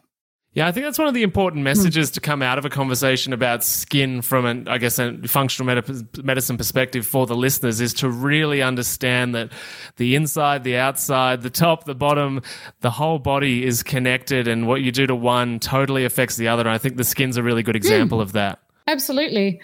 Yeah, 0.54 0.68
I 0.68 0.72
think 0.72 0.86
that's 0.86 1.00
one 1.00 1.08
of 1.08 1.14
the 1.14 1.24
important 1.24 1.60
hmm. 1.60 1.64
messages 1.64 2.12
to 2.12 2.20
come 2.20 2.40
out 2.40 2.58
of 2.58 2.64
a 2.64 2.70
conversation 2.70 3.32
about 3.32 3.64
skin 3.64 4.22
from 4.22 4.46
an, 4.46 4.68
I 4.68 4.78
guess, 4.78 4.98
a 5.00 5.18
functional 5.26 5.82
medicine 6.22 6.56
perspective 6.56 7.06
for 7.06 7.26
the 7.26 7.34
listeners 7.34 7.80
is 7.80 7.92
to 7.94 8.08
really 8.08 8.62
understand 8.62 9.34
that 9.34 9.50
the 9.96 10.14
inside, 10.14 10.62
the 10.62 10.76
outside, 10.76 11.42
the 11.42 11.50
top, 11.50 11.84
the 11.84 11.94
bottom, 11.94 12.40
the 12.80 12.90
whole 12.90 13.18
body 13.18 13.64
is 13.64 13.82
connected 13.82 14.46
and 14.46 14.68
what 14.68 14.80
you 14.80 14.92
do 14.92 15.06
to 15.08 15.16
one 15.16 15.58
totally 15.58 16.04
affects 16.04 16.36
the 16.36 16.46
other. 16.46 16.60
And 16.60 16.70
I 16.70 16.78
think 16.78 16.96
the 16.96 17.04
skin's 17.04 17.36
a 17.36 17.42
really 17.42 17.64
good 17.64 17.76
example 17.76 18.18
mm. 18.18 18.22
of 18.22 18.32
that. 18.32 18.60
Absolutely. 18.86 19.60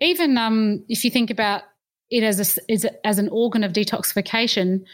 Even 0.00 0.36
um, 0.36 0.84
if 0.88 1.04
you 1.04 1.10
think 1.10 1.30
about 1.30 1.62
it 2.10 2.24
as, 2.24 2.40
a, 2.40 2.72
as, 2.72 2.84
a, 2.84 3.06
as 3.06 3.18
an 3.20 3.28
organ 3.28 3.62
of 3.62 3.72
detoxification, 3.72 4.84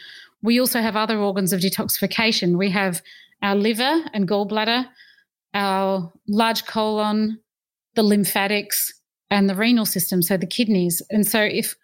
we 0.43 0.59
also 0.59 0.79
have 0.79 0.95
other 0.95 1.17
organs 1.17 1.53
of 1.53 1.59
detoxification. 1.59 2.57
We 2.57 2.69
have 2.69 3.01
our 3.41 3.55
liver 3.55 4.03
and 4.13 4.27
gallbladder 4.27 4.85
our 5.53 6.11
large 6.27 6.65
colon, 6.65 7.39
the 7.95 8.03
lymphatics, 8.03 8.93
and 9.29 9.49
the 9.49 9.55
renal 9.55 9.85
system, 9.85 10.21
so 10.21 10.37
the 10.37 10.45
kidneys. 10.45 11.01
And 11.09 11.25
so, 11.25 11.41
if 11.41 11.75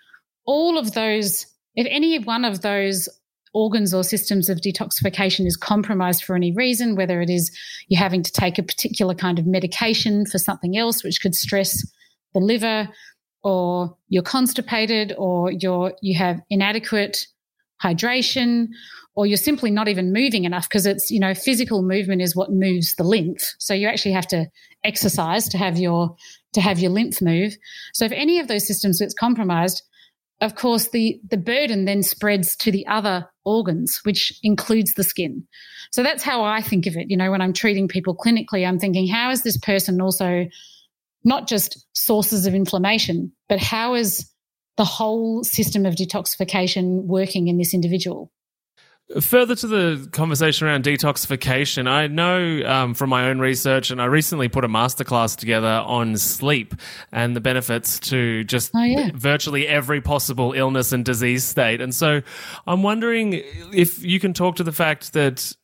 all 0.45 0.77
of 0.77 0.93
those, 0.93 1.45
if 1.75 1.87
any 1.89 2.19
one 2.19 2.45
of 2.45 2.61
those 2.61 3.09
organs 3.53 3.93
or 3.93 4.03
systems 4.03 4.49
of 4.49 4.59
detoxification 4.59 5.45
is 5.45 5.57
compromised 5.57 6.23
for 6.23 6.35
any 6.35 6.51
reason, 6.51 6.95
whether 6.95 7.21
it 7.21 7.29
is 7.29 7.51
you're 7.87 7.99
having 7.99 8.21
to 8.23 8.31
take 8.31 8.59
a 8.59 8.63
particular 8.63 9.15
kind 9.15 9.39
of 9.39 9.45
medication 9.45 10.25
for 10.25 10.37
something 10.37 10.77
else, 10.77 11.03
which 11.03 11.21
could 11.21 11.35
stress 11.35 11.85
the 12.33 12.39
liver, 12.39 12.87
or 13.43 13.95
you're 14.09 14.23
constipated, 14.23 15.13
or 15.17 15.51
you're 15.51 15.93
you 16.01 16.17
have 16.17 16.41
inadequate 16.49 17.25
hydration, 17.83 18.67
or 19.19 19.25
you're 19.25 19.35
simply 19.35 19.69
not 19.69 19.89
even 19.89 20.13
moving 20.13 20.45
enough 20.45 20.69
because 20.69 20.85
it's, 20.85 21.11
you 21.11 21.19
know, 21.19 21.33
physical 21.33 21.81
movement 21.81 22.21
is 22.21 22.37
what 22.37 22.53
moves 22.53 22.95
the 22.95 23.03
lymph. 23.03 23.41
So 23.59 23.73
you 23.73 23.85
actually 23.85 24.13
have 24.13 24.27
to 24.27 24.45
exercise 24.85 25.49
to 25.49 25.57
have 25.57 25.77
your 25.77 26.15
to 26.53 26.61
have 26.61 26.79
your 26.79 26.91
lymph 26.91 27.21
move. 27.21 27.53
So 27.93 28.05
if 28.05 28.13
any 28.13 28.39
of 28.39 28.47
those 28.47 28.65
systems 28.65 29.01
gets 29.01 29.13
compromised, 29.13 29.83
of 30.39 30.55
course 30.55 30.91
the 30.91 31.19
the 31.29 31.35
burden 31.35 31.83
then 31.83 32.01
spreads 32.01 32.55
to 32.57 32.71
the 32.71 32.87
other 32.87 33.27
organs, 33.43 33.99
which 34.03 34.39
includes 34.41 34.93
the 34.93 35.03
skin. 35.03 35.45
So 35.91 36.01
that's 36.01 36.23
how 36.23 36.45
I 36.45 36.61
think 36.61 36.87
of 36.87 36.95
it. 36.95 37.09
You 37.09 37.17
know, 37.17 37.29
when 37.29 37.41
I'm 37.41 37.51
treating 37.51 37.89
people 37.89 38.15
clinically, 38.15 38.65
I'm 38.65 38.79
thinking, 38.79 39.05
how 39.05 39.31
is 39.31 39.43
this 39.43 39.57
person 39.57 39.99
also 39.99 40.47
not 41.25 41.45
just 41.45 41.85
sources 41.91 42.45
of 42.45 42.55
inflammation, 42.55 43.33
but 43.49 43.59
how 43.59 43.95
is 43.95 44.31
the 44.77 44.85
whole 44.85 45.43
system 45.43 45.85
of 45.85 45.95
detoxification 45.95 47.03
working 47.03 47.49
in 47.49 47.57
this 47.57 47.73
individual? 47.73 48.31
Further 49.21 49.55
to 49.55 49.67
the 49.67 50.07
conversation 50.11 50.67
around 50.67 50.83
detoxification, 50.83 51.87
I 51.87 52.05
know 52.05 52.63
um, 52.69 52.93
from 52.93 53.09
my 53.09 53.27
own 53.29 53.39
research, 53.39 53.89
and 53.89 53.99
I 53.99 54.05
recently 54.05 54.49
put 54.49 54.63
a 54.63 54.67
masterclass 54.67 55.35
together 55.35 55.67
on 55.83 56.15
sleep 56.15 56.75
and 57.11 57.35
the 57.35 57.41
benefits 57.41 57.99
to 58.01 58.43
just 58.43 58.69
oh, 58.75 58.83
yeah. 58.83 59.09
virtually 59.15 59.67
every 59.67 59.99
possible 59.99 60.53
illness 60.53 60.91
and 60.91 61.03
disease 61.03 61.43
state. 61.43 61.81
And 61.81 61.95
so 61.95 62.21
I'm 62.67 62.83
wondering 62.83 63.41
if 63.73 64.03
you 64.03 64.19
can 64.19 64.31
talk 64.31 64.57
to 64.57 64.63
the 64.63 64.71
fact 64.71 65.13
that 65.13 65.55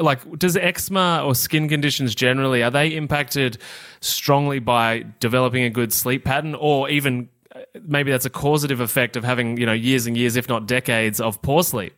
like 0.00 0.38
does 0.38 0.56
eczema 0.56 1.22
or 1.24 1.34
skin 1.34 1.68
conditions 1.68 2.14
generally 2.14 2.62
are 2.62 2.70
they 2.70 2.88
impacted 2.88 3.56
strongly 4.00 4.58
by 4.58 5.04
developing 5.18 5.64
a 5.64 5.70
good 5.70 5.92
sleep 5.94 6.24
pattern 6.24 6.54
or 6.54 6.90
even 6.90 7.30
uh, 7.54 7.60
maybe 7.86 8.10
that's 8.10 8.26
a 8.26 8.30
causative 8.30 8.80
effect 8.80 9.16
of 9.16 9.24
having 9.24 9.56
you 9.56 9.64
know 9.64 9.72
years 9.72 10.06
and 10.06 10.14
years 10.14 10.36
if 10.36 10.46
not 10.46 10.66
decades 10.66 11.22
of 11.22 11.40
poor 11.40 11.62
sleep 11.62 11.94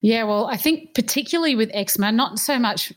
yeah, 0.00 0.24
well, 0.24 0.46
I 0.46 0.56
think 0.56 0.94
particularly 0.94 1.54
with 1.54 1.70
eczema, 1.72 2.12
not 2.12 2.38
so 2.38 2.58
much 2.58 2.92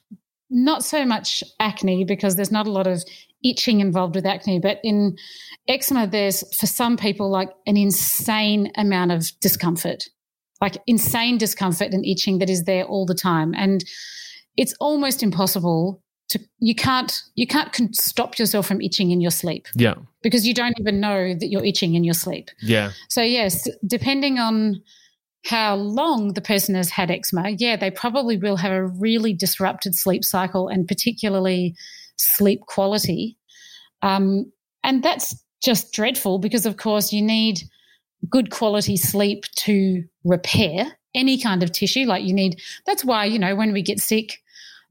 not 0.53 0.83
so 0.83 1.05
much 1.05 1.43
acne 1.61 2.03
because 2.03 2.35
there's 2.35 2.51
not 2.51 2.67
a 2.67 2.71
lot 2.71 2.85
of 2.85 3.03
itching 3.43 3.79
involved 3.79 4.15
with 4.15 4.25
acne, 4.25 4.59
but 4.59 4.79
in 4.83 5.17
eczema 5.67 6.05
there's 6.05 6.43
for 6.57 6.67
some 6.67 6.97
people 6.97 7.29
like 7.29 7.49
an 7.65 7.77
insane 7.77 8.71
amount 8.75 9.11
of 9.11 9.31
discomfort. 9.39 10.09
Like 10.59 10.77
insane 10.85 11.37
discomfort 11.37 11.91
and 11.91 12.05
itching 12.05 12.39
that 12.39 12.49
is 12.49 12.65
there 12.65 12.83
all 12.83 13.05
the 13.05 13.15
time 13.15 13.53
and 13.55 13.83
it's 14.57 14.75
almost 14.79 15.23
impossible 15.23 16.03
to 16.29 16.39
you 16.59 16.75
can't 16.75 17.21
you 17.35 17.47
can't 17.47 17.95
stop 17.95 18.37
yourself 18.37 18.67
from 18.67 18.81
itching 18.81 19.11
in 19.11 19.21
your 19.21 19.31
sleep. 19.31 19.67
Yeah. 19.75 19.95
Because 20.21 20.45
you 20.45 20.53
don't 20.53 20.75
even 20.79 20.99
know 20.99 21.33
that 21.33 21.47
you're 21.47 21.65
itching 21.65 21.95
in 21.95 22.03
your 22.03 22.13
sleep. 22.13 22.49
Yeah. 22.61 22.91
So 23.09 23.21
yes, 23.21 23.67
depending 23.87 24.37
on 24.37 24.83
how 25.45 25.75
long 25.75 26.33
the 26.33 26.41
person 26.41 26.75
has 26.75 26.89
had 26.89 27.09
eczema, 27.09 27.49
yeah, 27.49 27.75
they 27.75 27.91
probably 27.91 28.37
will 28.37 28.57
have 28.57 28.71
a 28.71 28.85
really 28.85 29.33
disrupted 29.33 29.95
sleep 29.95 30.23
cycle 30.23 30.67
and 30.67 30.87
particularly 30.87 31.75
sleep 32.17 32.61
quality. 32.61 33.37
Um, 34.01 34.51
and 34.83 35.03
that's 35.03 35.35
just 35.63 35.93
dreadful 35.93 36.39
because, 36.39 36.65
of 36.65 36.77
course, 36.77 37.11
you 37.11 37.21
need 37.21 37.61
good 38.29 38.51
quality 38.51 38.97
sleep 38.97 39.45
to 39.55 40.03
repair 40.23 40.97
any 41.15 41.39
kind 41.39 41.63
of 41.63 41.71
tissue. 41.71 42.05
Like 42.05 42.23
you 42.23 42.33
need, 42.33 42.59
that's 42.85 43.03
why, 43.03 43.25
you 43.25 43.39
know, 43.39 43.55
when 43.55 43.73
we 43.73 43.81
get 43.81 43.99
sick, 43.99 44.37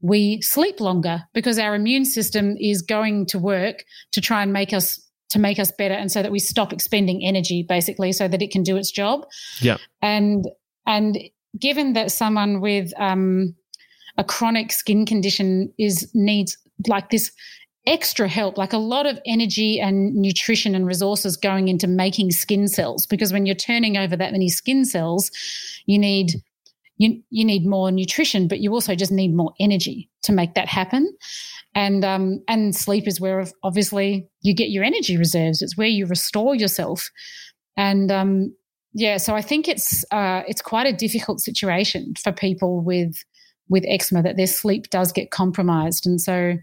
we 0.01 0.41
sleep 0.41 0.79
longer 0.79 1.23
because 1.33 1.59
our 1.59 1.75
immune 1.75 2.05
system 2.05 2.57
is 2.59 2.81
going 2.81 3.25
to 3.27 3.39
work 3.39 3.85
to 4.11 4.21
try 4.21 4.41
and 4.41 4.51
make 4.51 4.73
us 4.73 4.99
to 5.31 5.39
make 5.39 5.59
us 5.59 5.71
better 5.71 5.93
and 5.93 6.11
so 6.11 6.21
that 6.21 6.31
we 6.31 6.39
stop 6.39 6.71
expending 6.71 7.25
energy 7.25 7.63
basically 7.67 8.11
so 8.11 8.27
that 8.27 8.41
it 8.41 8.51
can 8.51 8.63
do 8.63 8.77
its 8.77 8.91
job. 8.91 9.25
Yeah. 9.59 9.77
And 10.01 10.47
and 10.85 11.17
given 11.59 11.93
that 11.93 12.11
someone 12.11 12.61
with 12.61 12.91
um, 12.99 13.55
a 14.17 14.23
chronic 14.23 14.71
skin 14.71 15.05
condition 15.05 15.73
is 15.77 16.09
needs 16.13 16.57
like 16.87 17.09
this 17.09 17.31
extra 17.87 18.27
help, 18.27 18.57
like 18.57 18.73
a 18.73 18.77
lot 18.77 19.05
of 19.05 19.19
energy 19.25 19.79
and 19.79 20.13
nutrition 20.13 20.75
and 20.75 20.85
resources 20.85 21.35
going 21.35 21.67
into 21.67 21.87
making 21.87 22.31
skin 22.31 22.67
cells. 22.67 23.07
Because 23.07 23.33
when 23.33 23.45
you're 23.45 23.55
turning 23.55 23.97
over 23.97 24.15
that 24.15 24.31
many 24.31 24.49
skin 24.49 24.85
cells, 24.85 25.31
you 25.85 25.97
need 25.97 26.33
you 26.97 27.21
you 27.29 27.45
need 27.45 27.65
more 27.65 27.91
nutrition, 27.91 28.47
but 28.47 28.59
you 28.59 28.71
also 28.73 28.95
just 28.95 29.11
need 29.11 29.33
more 29.33 29.53
energy 29.59 30.09
to 30.23 30.31
make 30.31 30.53
that 30.55 30.67
happen. 30.67 31.11
And 31.73 32.03
um, 32.03 32.43
and 32.47 32.75
sleep 32.75 33.07
is 33.07 33.21
where 33.21 33.45
obviously 33.63 34.27
you 34.41 34.53
get 34.53 34.69
your 34.69 34.83
energy 34.83 35.17
reserves. 35.17 35.61
It's 35.61 35.77
where 35.77 35.87
you 35.87 36.05
restore 36.05 36.53
yourself. 36.53 37.09
And 37.77 38.11
um, 38.11 38.53
yeah, 38.93 39.17
so 39.17 39.35
I 39.35 39.41
think 39.41 39.67
it's 39.69 40.03
uh, 40.11 40.41
it's 40.47 40.61
quite 40.61 40.85
a 40.85 40.95
difficult 40.95 41.39
situation 41.39 42.13
for 42.21 42.31
people 42.31 42.83
with 42.83 43.15
with 43.69 43.85
eczema 43.87 44.21
that 44.21 44.35
their 44.35 44.47
sleep 44.47 44.89
does 44.89 45.13
get 45.13 45.31
compromised. 45.31 46.05
And 46.05 46.19
so, 46.19 46.55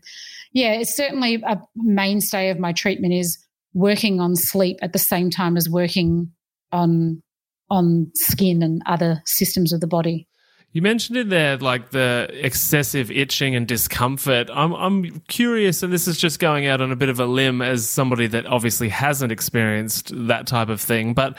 yeah, 0.52 0.74
it's 0.74 0.94
certainly 0.94 1.36
a 1.36 1.58
mainstay 1.74 2.50
of 2.50 2.58
my 2.58 2.72
treatment 2.72 3.14
is 3.14 3.38
working 3.72 4.20
on 4.20 4.36
sleep 4.36 4.76
at 4.82 4.92
the 4.92 4.98
same 4.98 5.30
time 5.30 5.56
as 5.56 5.70
working 5.70 6.30
on 6.70 7.22
on 7.70 8.10
skin 8.14 8.62
and 8.62 8.82
other 8.86 9.22
systems 9.24 9.72
of 9.72 9.80
the 9.80 9.86
body. 9.86 10.27
You 10.72 10.82
mentioned 10.82 11.16
in 11.16 11.30
there 11.30 11.56
like 11.56 11.90
the 11.90 12.28
excessive 12.32 13.10
itching 13.10 13.54
and 13.54 13.66
discomfort. 13.66 14.50
I'm 14.52 14.74
I'm 14.74 15.20
curious, 15.28 15.82
and 15.82 15.92
this 15.92 16.06
is 16.06 16.18
just 16.18 16.40
going 16.40 16.66
out 16.66 16.82
on 16.82 16.92
a 16.92 16.96
bit 16.96 17.08
of 17.08 17.18
a 17.18 17.26
limb 17.26 17.62
as 17.62 17.88
somebody 17.88 18.26
that 18.28 18.46
obviously 18.46 18.90
hasn't 18.90 19.32
experienced 19.32 20.12
that 20.28 20.46
type 20.46 20.68
of 20.68 20.80
thing, 20.80 21.14
but 21.14 21.38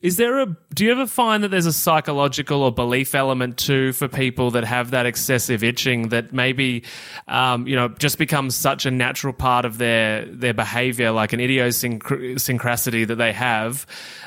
is 0.00 0.16
there 0.16 0.40
a 0.40 0.46
do 0.74 0.84
you 0.84 0.90
ever 0.90 1.06
find 1.06 1.44
that 1.44 1.48
there's 1.48 1.66
a 1.66 1.72
psychological 1.72 2.62
or 2.62 2.72
belief 2.72 3.14
element 3.14 3.58
too 3.58 3.92
for 3.92 4.08
people 4.08 4.50
that 4.50 4.64
have 4.64 4.90
that 4.90 5.06
excessive 5.06 5.62
itching 5.62 6.08
that 6.08 6.32
maybe 6.32 6.82
um, 7.28 7.68
you 7.68 7.76
know 7.76 7.88
just 7.88 8.18
becomes 8.18 8.56
such 8.56 8.86
a 8.86 8.90
natural 8.90 9.32
part 9.32 9.64
of 9.64 9.78
their 9.78 10.26
their 10.26 10.52
behavior, 10.52 11.12
like 11.12 11.32
an 11.32 11.38
idiosyncrasy 11.38 13.04
that 13.04 13.16
they 13.16 13.32
have, 13.32 13.86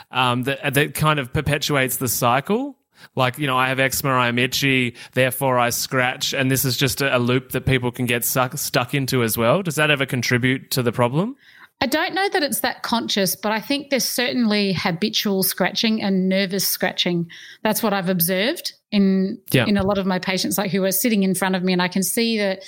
um, 0.09 0.43
that 0.43 0.73
that 0.73 0.93
kind 0.93 1.19
of 1.19 1.33
perpetuates 1.33 1.97
the 1.97 2.07
cycle? 2.07 2.76
Like, 3.15 3.37
you 3.37 3.47
know, 3.47 3.57
I 3.57 3.69
have 3.69 3.79
eczema, 3.79 4.11
I'm 4.11 4.39
itchy, 4.39 4.95
therefore 5.13 5.57
I 5.57 5.69
scratch, 5.69 6.33
and 6.33 6.51
this 6.51 6.65
is 6.65 6.77
just 6.77 7.01
a, 7.01 7.15
a 7.15 7.19
loop 7.19 7.51
that 7.51 7.65
people 7.65 7.91
can 7.91 8.05
get 8.05 8.25
suck, 8.25 8.57
stuck 8.57 8.93
into 8.93 9.23
as 9.23 9.37
well. 9.37 9.61
Does 9.61 9.75
that 9.75 9.91
ever 9.91 10.05
contribute 10.05 10.71
to 10.71 10.83
the 10.83 10.91
problem? 10.91 11.35
I 11.79 11.85
don't 11.85 12.15
know 12.15 12.27
that 12.29 12.41
it's 12.41 12.61
that 12.61 12.81
conscious, 12.81 13.35
but 13.35 13.51
I 13.51 13.59
think 13.59 13.91
there's 13.91 14.05
certainly 14.05 14.73
habitual 14.73 15.43
scratching 15.43 16.01
and 16.01 16.27
nervous 16.27 16.67
scratching. 16.67 17.29
That's 17.61 17.83
what 17.83 17.93
I've 17.93 18.09
observed 18.09 18.73
in 18.91 19.39
yeah. 19.51 19.65
in 19.67 19.77
a 19.77 19.85
lot 19.85 19.99
of 19.99 20.07
my 20.07 20.17
patients, 20.17 20.57
like 20.57 20.71
who 20.71 20.83
are 20.85 20.91
sitting 20.91 21.21
in 21.21 21.35
front 21.35 21.55
of 21.55 21.63
me, 21.63 21.73
and 21.73 21.81
I 21.81 21.87
can 21.87 22.01
see 22.01 22.39
that 22.39 22.63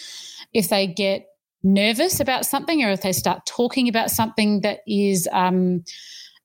if 0.54 0.70
they 0.70 0.86
get 0.86 1.26
nervous 1.63 2.20
about 2.20 2.46
something 2.46 2.84
or 2.84 2.92
if 2.92 3.02
they 3.02 3.12
start 3.12 3.46
talking 3.46 3.89
about 3.89 4.10
something 4.12 4.62
that 4.62 4.80
is 4.88 5.28
um, 5.32 5.84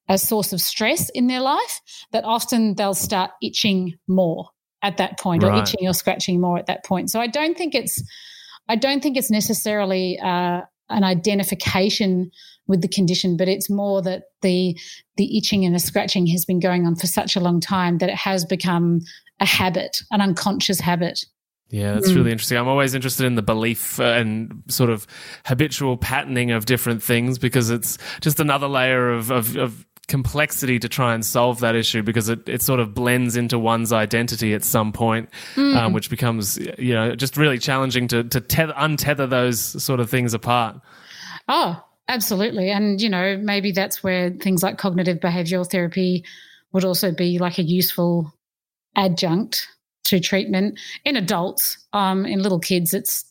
a 0.09 0.19
source 0.19 0.53
of 0.53 0.61
stress 0.61 1.09
in 1.11 1.27
their 1.27 1.41
life, 1.41 1.81
that 2.13 2.25
often 2.25 2.75
they'll 2.75 2.95
start 2.95 3.31
itching 3.43 3.95
more 4.07 4.49
at 4.83 4.99
that 4.99 5.19
point, 5.19 5.43
right. 5.43 5.59
or 5.59 5.63
itching 5.63 5.89
or 5.89 5.95
scratching 5.95 6.41
more 6.41 6.59
at 6.59 6.67
that 6.67 6.85
point. 6.85 7.11
So 7.11 7.21
I 7.21 7.27
don't 7.27 7.57
think 7.57 7.75
it's 7.75 8.03
I 8.69 8.77
don't 8.77 9.03
think 9.03 9.17
it's 9.17 9.31
necessarily 9.31 10.19
uh, 10.19 10.63
an 10.89 11.05
identification 11.05 12.31
with 12.67 12.81
the 12.81 12.89
condition, 12.89 13.37
but 13.37 13.49
it's 13.49 13.69
more 13.69 14.03
that 14.03 14.25
the 14.43 14.79
the 15.17 15.37
itching 15.37 15.65
and 15.65 15.75
the 15.75 15.79
scratching 15.79 16.27
has 16.29 16.45
been 16.45 16.61
going 16.61 16.87
on 16.87 16.97
for 16.97 17.07
such 17.07 17.37
a 17.37 17.41
long 17.41 17.61
time 17.61 17.99
that 17.99 18.09
it 18.09 18.17
has 18.17 18.45
become 18.45 19.01
a 19.41 19.47
habit, 19.47 19.99
an 20.11 20.21
unconscious 20.21 20.81
habit. 20.81 21.25
Yeah, 21.71 21.95
that's 21.95 22.13
really 22.13 22.31
interesting. 22.31 22.59
I'm 22.59 22.69
always 22.69 22.95
interested 22.95 23.27
in 23.27 23.35
the 23.35 23.43
belief 23.43 23.99
uh, 23.99 24.05
and 24.05 24.63
sort 24.69 24.91
of 24.91 25.07
habitual 25.45 25.97
patterning 25.97 26.53
of 26.53 26.67
different 26.67 27.03
things 27.03 27.39
because 27.39 27.71
it's 27.71 27.99
just 28.21 28.39
another 28.39 28.69
layer 28.69 29.11
of, 29.11 29.33
of, 29.33 29.57
of 29.57 29.87
complexity 30.09 30.79
to 30.79 30.89
try 30.89 31.15
and 31.15 31.25
solve 31.25 31.61
that 31.61 31.75
issue 31.75 32.03
because 32.03 32.29
it, 32.29 32.49
it 32.49 32.63
sort 32.63 32.81
of 32.81 32.95
blends 32.95 33.37
into 33.37 33.59
one's 33.59 33.93
identity 33.93 34.55
at 34.55 34.65
some 34.65 34.93
point, 34.93 35.29
mm. 35.55 35.77
um, 35.77 35.93
which 35.93 36.11
becomes 36.11 36.59
you 36.79 36.95
know 36.95 37.15
just 37.15 37.37
really 37.37 37.59
challenging 37.59 38.09
to 38.09 38.25
to 38.25 38.41
tether, 38.41 38.75
untether 38.75 39.29
those 39.29 39.83
sort 39.83 40.01
of 40.01 40.11
things 40.11 40.35
apart. 40.35 40.81
Oh, 41.49 41.83
Absolutely. 42.09 42.71
And, 42.71 43.01
you 43.01 43.09
know, 43.09 43.39
maybe 43.39 43.73
that's 43.73 44.03
where 44.03 44.31
things 44.31 44.63
like 44.63 44.77
cognitive 44.77 45.21
behavioral 45.21 45.69
therapy 45.69 46.25
would 46.73 46.85
also 46.85 47.13
be 47.13 47.39
like 47.39 47.59
a 47.59 47.63
useful 47.63 48.33
adjunct 48.95 49.67
to 50.05 50.21
treatment. 50.21 50.79
In 51.05 51.17
adults, 51.17 51.79
um, 51.95 52.27
in 52.27 52.43
little 52.43 52.61
kids, 52.61 52.93
it's 52.93 53.25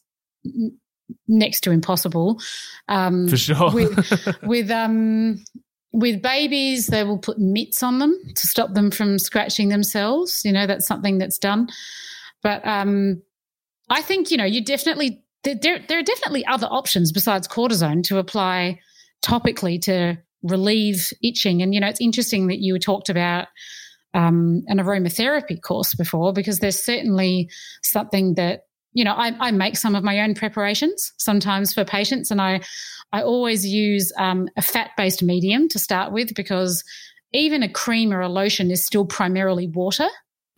next 1.28 1.62
to 1.62 1.72
impossible. 1.72 2.42
Um, 2.88 3.28
For 3.28 3.38
sure. 3.38 3.72
with, 3.72 4.38
with, 4.44 4.72
um, 4.72 5.44
with 5.94 6.22
babies, 6.22 6.88
they 6.88 7.04
will 7.04 7.20
put 7.20 7.38
mitts 7.38 7.84
on 7.84 8.00
them 8.00 8.20
to 8.36 8.48
stop 8.48 8.74
them 8.74 8.92
from 8.92 9.20
scratching 9.20 9.70
themselves. 9.70 10.44
You 10.44 10.52
know, 10.52 10.68
that's 10.68 10.88
something 10.88 11.20
that's 11.20 11.38
done. 11.38 11.70
But 12.42 12.66
um, 12.68 13.22
I 13.90 14.02
think, 14.02 14.32
you 14.32 14.38
know, 14.38 14.44
you 14.44 14.64
definitely 14.64 15.24
there, 15.44 15.80
there 15.88 16.00
are 16.00 16.04
definitely 16.04 16.46
other 16.46 16.68
options 16.68 17.12
besides 17.12 17.48
cortisone 17.48 18.04
to 18.04 18.18
apply 18.18 18.80
topically 19.22 19.82
to 19.82 20.18
relieve 20.42 21.12
itching. 21.22 21.62
And, 21.62 21.74
you 21.74 21.80
know, 21.80 21.88
it's 21.88 22.02
interesting 22.02 22.48
that 22.48 22.60
you 22.60 22.78
talked 22.80 23.10
about 23.10 23.48
um, 24.14 24.64
an 24.68 24.78
aromatherapy 24.78 25.62
course 25.62 25.96
before 25.96 26.34
because 26.34 26.60
there's 26.60 26.82
certainly 26.82 27.50
something 27.82 28.36
that, 28.36 28.66
you 28.94 29.04
know, 29.04 29.14
I, 29.14 29.36
I, 29.40 29.52
make 29.52 29.76
some 29.76 29.96
of 29.96 30.04
my 30.04 30.20
own 30.20 30.36
preparations 30.36 31.14
sometimes 31.18 31.74
for 31.74 31.84
patients, 31.84 32.32
and 32.32 32.42
I, 32.42 32.62
I 33.12 33.22
always 33.22 33.66
use 33.66 34.12
um, 34.18 34.48
a 34.58 34.62
fat 34.62 34.92
based 34.98 35.24
medium 35.24 35.68
to 35.70 35.80
start 35.80 36.12
with 36.12 36.34
because 36.36 36.84
even 37.34 37.64
a 37.64 37.70
cream 37.70 38.14
or 38.14 38.22
a 38.22 38.30
lotion 38.30 38.72
is 38.72 38.86
still 38.86 39.06
primarily 39.06 39.68
water. 39.68 40.08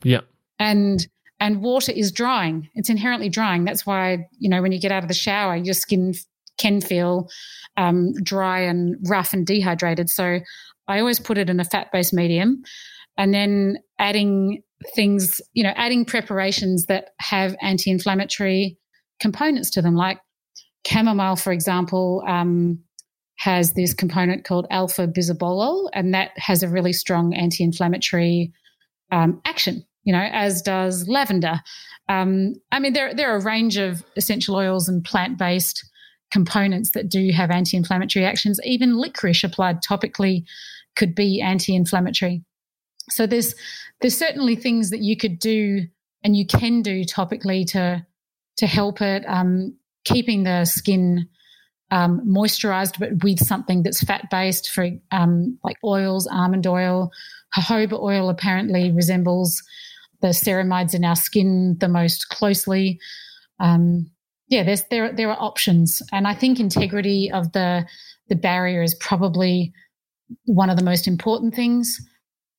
Yeah. 0.04 0.22
And 0.60 1.06
and 1.40 1.62
water 1.62 1.92
is 1.92 2.12
drying. 2.12 2.70
It's 2.76 2.90
inherently 2.90 3.30
drying. 3.30 3.66
That's 3.66 3.86
why, 3.86 4.28
you 4.40 4.50
know, 4.50 4.62
when 4.62 4.72
you 4.72 4.80
get 4.80 4.92
out 4.92 5.04
of 5.04 5.10
the 5.10 5.14
shower, 5.14 5.56
your 5.56 5.74
skin 5.74 6.14
can 6.58 6.80
feel 6.80 7.30
um, 7.76 8.14
dry 8.24 8.62
and 8.62 8.96
rough 9.10 9.34
and 9.34 9.46
dehydrated. 9.46 10.10
So 10.10 10.40
I 10.88 11.00
always 11.00 11.20
put 11.20 11.38
it 11.38 11.50
in 11.50 11.60
a 11.60 11.66
fat 11.66 11.92
based 11.92 12.14
medium 12.14 12.64
and 13.18 13.34
then 13.34 13.78
adding 14.00 14.62
things, 14.96 15.42
you 15.54 15.64
know, 15.64 15.74
adding 15.76 16.06
preparations 16.06 16.86
that 16.86 17.10
have 17.20 17.56
anti 17.62 17.90
inflammatory 17.90 18.78
components 19.20 19.70
to 19.72 19.82
them, 19.82 19.96
like 19.96 20.20
chamomile, 20.88 21.36
for 21.36 21.52
example. 21.52 22.24
Um, 22.28 22.80
has 23.38 23.74
this 23.74 23.94
component 23.94 24.46
called 24.46 24.66
alpha 24.72 25.08
bisabolol, 25.08 25.90
and 25.92 26.14
that 26.14 26.32
has 26.38 26.64
a 26.64 26.70
really 26.70 26.94
strong 26.94 27.34
anti 27.34 27.66
inflammatory 27.66 28.54
um, 29.12 29.42
action 29.44 29.86
you 30.06 30.14
know, 30.14 30.30
as 30.32 30.62
does 30.62 31.08
lavender. 31.08 31.60
Um, 32.08 32.54
I 32.72 32.80
mean, 32.80 32.94
there, 32.94 33.14
there 33.14 33.34
are 33.34 33.38
a 33.38 33.44
range 33.44 33.76
of 33.76 34.04
essential 34.16 34.56
oils 34.56 34.88
and 34.88 35.04
plant 35.04 35.38
based 35.38 35.84
components 36.32 36.92
that 36.92 37.10
do 37.10 37.32
have 37.32 37.52
anti 37.52 37.76
inflammatory 37.76 38.24
actions. 38.24 38.60
Even 38.64 38.98
licorice 38.98 39.44
applied 39.44 39.82
topically 39.82 40.44
could 40.96 41.14
be 41.14 41.42
anti 41.42 41.76
inflammatory. 41.76 42.44
So 43.10 43.28
there's, 43.28 43.56
there's 44.02 44.18
certainly 44.18 44.56
things 44.56 44.90
that 44.90 45.02
you 45.02 45.16
could 45.16 45.40
do 45.40 45.88
and 46.24 46.36
you 46.36 46.46
can 46.46 46.82
do 46.82 47.04
topically 47.04 47.66
to, 47.72 48.06
to 48.58 48.68
help 48.68 49.02
it, 49.02 49.24
um, 49.28 49.76
keeping 50.06 50.44
the 50.44 50.66
skin 50.66 51.28
um, 51.92 52.22
moisturized, 52.26 53.00
but 53.00 53.24
with 53.24 53.40
something 53.40 53.84
that's 53.84 54.04
fat 54.04 54.30
based 54.32 54.72
for 54.72 54.90
um, 55.12 55.58
like 55.64 55.78
oils, 55.84 56.28
almond 56.28 56.68
oil. 56.68 57.12
Jojoba 57.56 58.02
oil 58.02 58.30
apparently 58.30 58.92
resembles 58.92 59.62
the 60.22 60.30
ceramides 60.30 60.94
in 60.94 61.06
our 61.06 61.16
skin 61.16 61.78
the 61.80 61.88
most 61.88 62.30
closely. 62.30 63.00
Um, 63.60 64.10
yeah, 64.48 64.64
there's 64.64 64.84
there 64.86 65.12
there 65.14 65.30
are 65.30 65.42
options, 65.42 66.02
and 66.12 66.28
I 66.28 66.34
think 66.34 66.60
integrity 66.60 67.32
of 67.32 67.52
the 67.54 67.86
the 68.28 68.36
barrier 68.36 68.84
is 68.84 68.96
probably 68.96 69.74
one 70.46 70.70
of 70.70 70.78
the 70.78 70.84
most 70.84 71.08
important 71.08 71.56
things. 71.56 72.00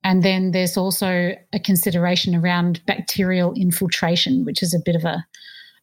And 0.07 0.23
then 0.23 0.53
there's 0.53 0.77
also 0.77 1.33
a 1.53 1.59
consideration 1.59 2.37
around 2.37 2.81
bacterial 2.87 3.53
infiltration, 3.55 4.45
which 4.45 4.63
is 4.63 4.73
a 4.73 4.79
bit 4.85 4.95
of 4.95 5.05
a, 5.05 5.27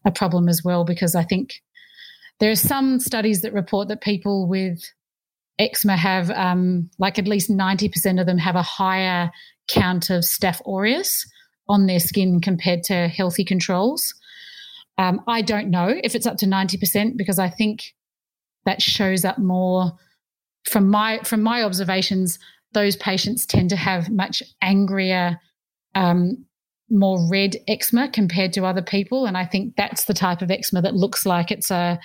a 0.06 0.12
problem 0.12 0.48
as 0.48 0.64
well, 0.64 0.86
because 0.86 1.14
I 1.14 1.24
think 1.24 1.62
there 2.40 2.50
are 2.50 2.56
some 2.56 3.02
studies 3.02 3.42
that 3.42 3.52
report 3.52 3.90
that 3.90 4.00
people 4.00 4.48
with 4.48 4.80
eczema 5.60 5.98
have, 5.98 6.30
um, 6.32 6.90
like 7.00 7.20
at 7.20 7.28
least 7.28 7.52
90% 7.52 8.18
of 8.18 8.26
them 8.26 8.38
have 8.38 8.56
a 8.56 8.62
higher 8.62 9.30
count 9.68 10.10
of 10.10 10.24
Staph 10.24 10.62
aureus, 10.66 11.30
on 11.68 11.88
their 11.88 12.00
skin 12.00 12.40
compared 12.40 12.84
to 12.84 13.10
healthy 13.10 13.44
controls. 13.44 14.16
Um, 14.98 15.20
I 15.28 15.42
don't 15.42 15.70
know 15.70 15.94
if 16.02 16.16
it's 16.16 16.26
up 16.26 16.38
to 16.38 16.46
90% 16.46 17.18
because 17.18 17.40
I 17.40 17.50
think 17.50 17.94
that 18.66 18.82
shows 18.82 19.26
up 19.26 19.38
more 19.38 19.92
from 20.64 20.90
my 20.90 21.20
from 21.26 21.44
my 21.44 21.62
observations, 21.62 22.40
those 22.74 22.96
patients 22.96 23.46
tend 23.46 23.70
to 23.70 23.76
have 23.76 24.10
much 24.10 24.44
angrier, 24.62 25.40
um, 25.96 26.46
more 26.90 27.28
red 27.30 27.56
eczema 27.68 28.10
compared 28.10 28.54
to 28.54 28.66
other 28.66 28.82
people, 28.82 29.26
and 29.26 29.38
I 29.38 29.46
think 29.46 29.76
that's 29.76 30.06
the 30.06 30.14
type 30.14 30.42
of 30.42 30.52
eczema 30.52 30.82
that 30.82 30.96
looks 30.96 31.26
like 31.26 31.52
it's 31.52 31.72
a 31.72 32.00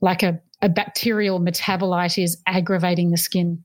like 0.00 0.22
a, 0.22 0.40
a 0.60 0.68
bacterial 0.68 1.40
metabolite 1.40 2.22
is 2.22 2.42
aggravating 2.46 3.10
the 3.10 3.16
skin. 3.16 3.64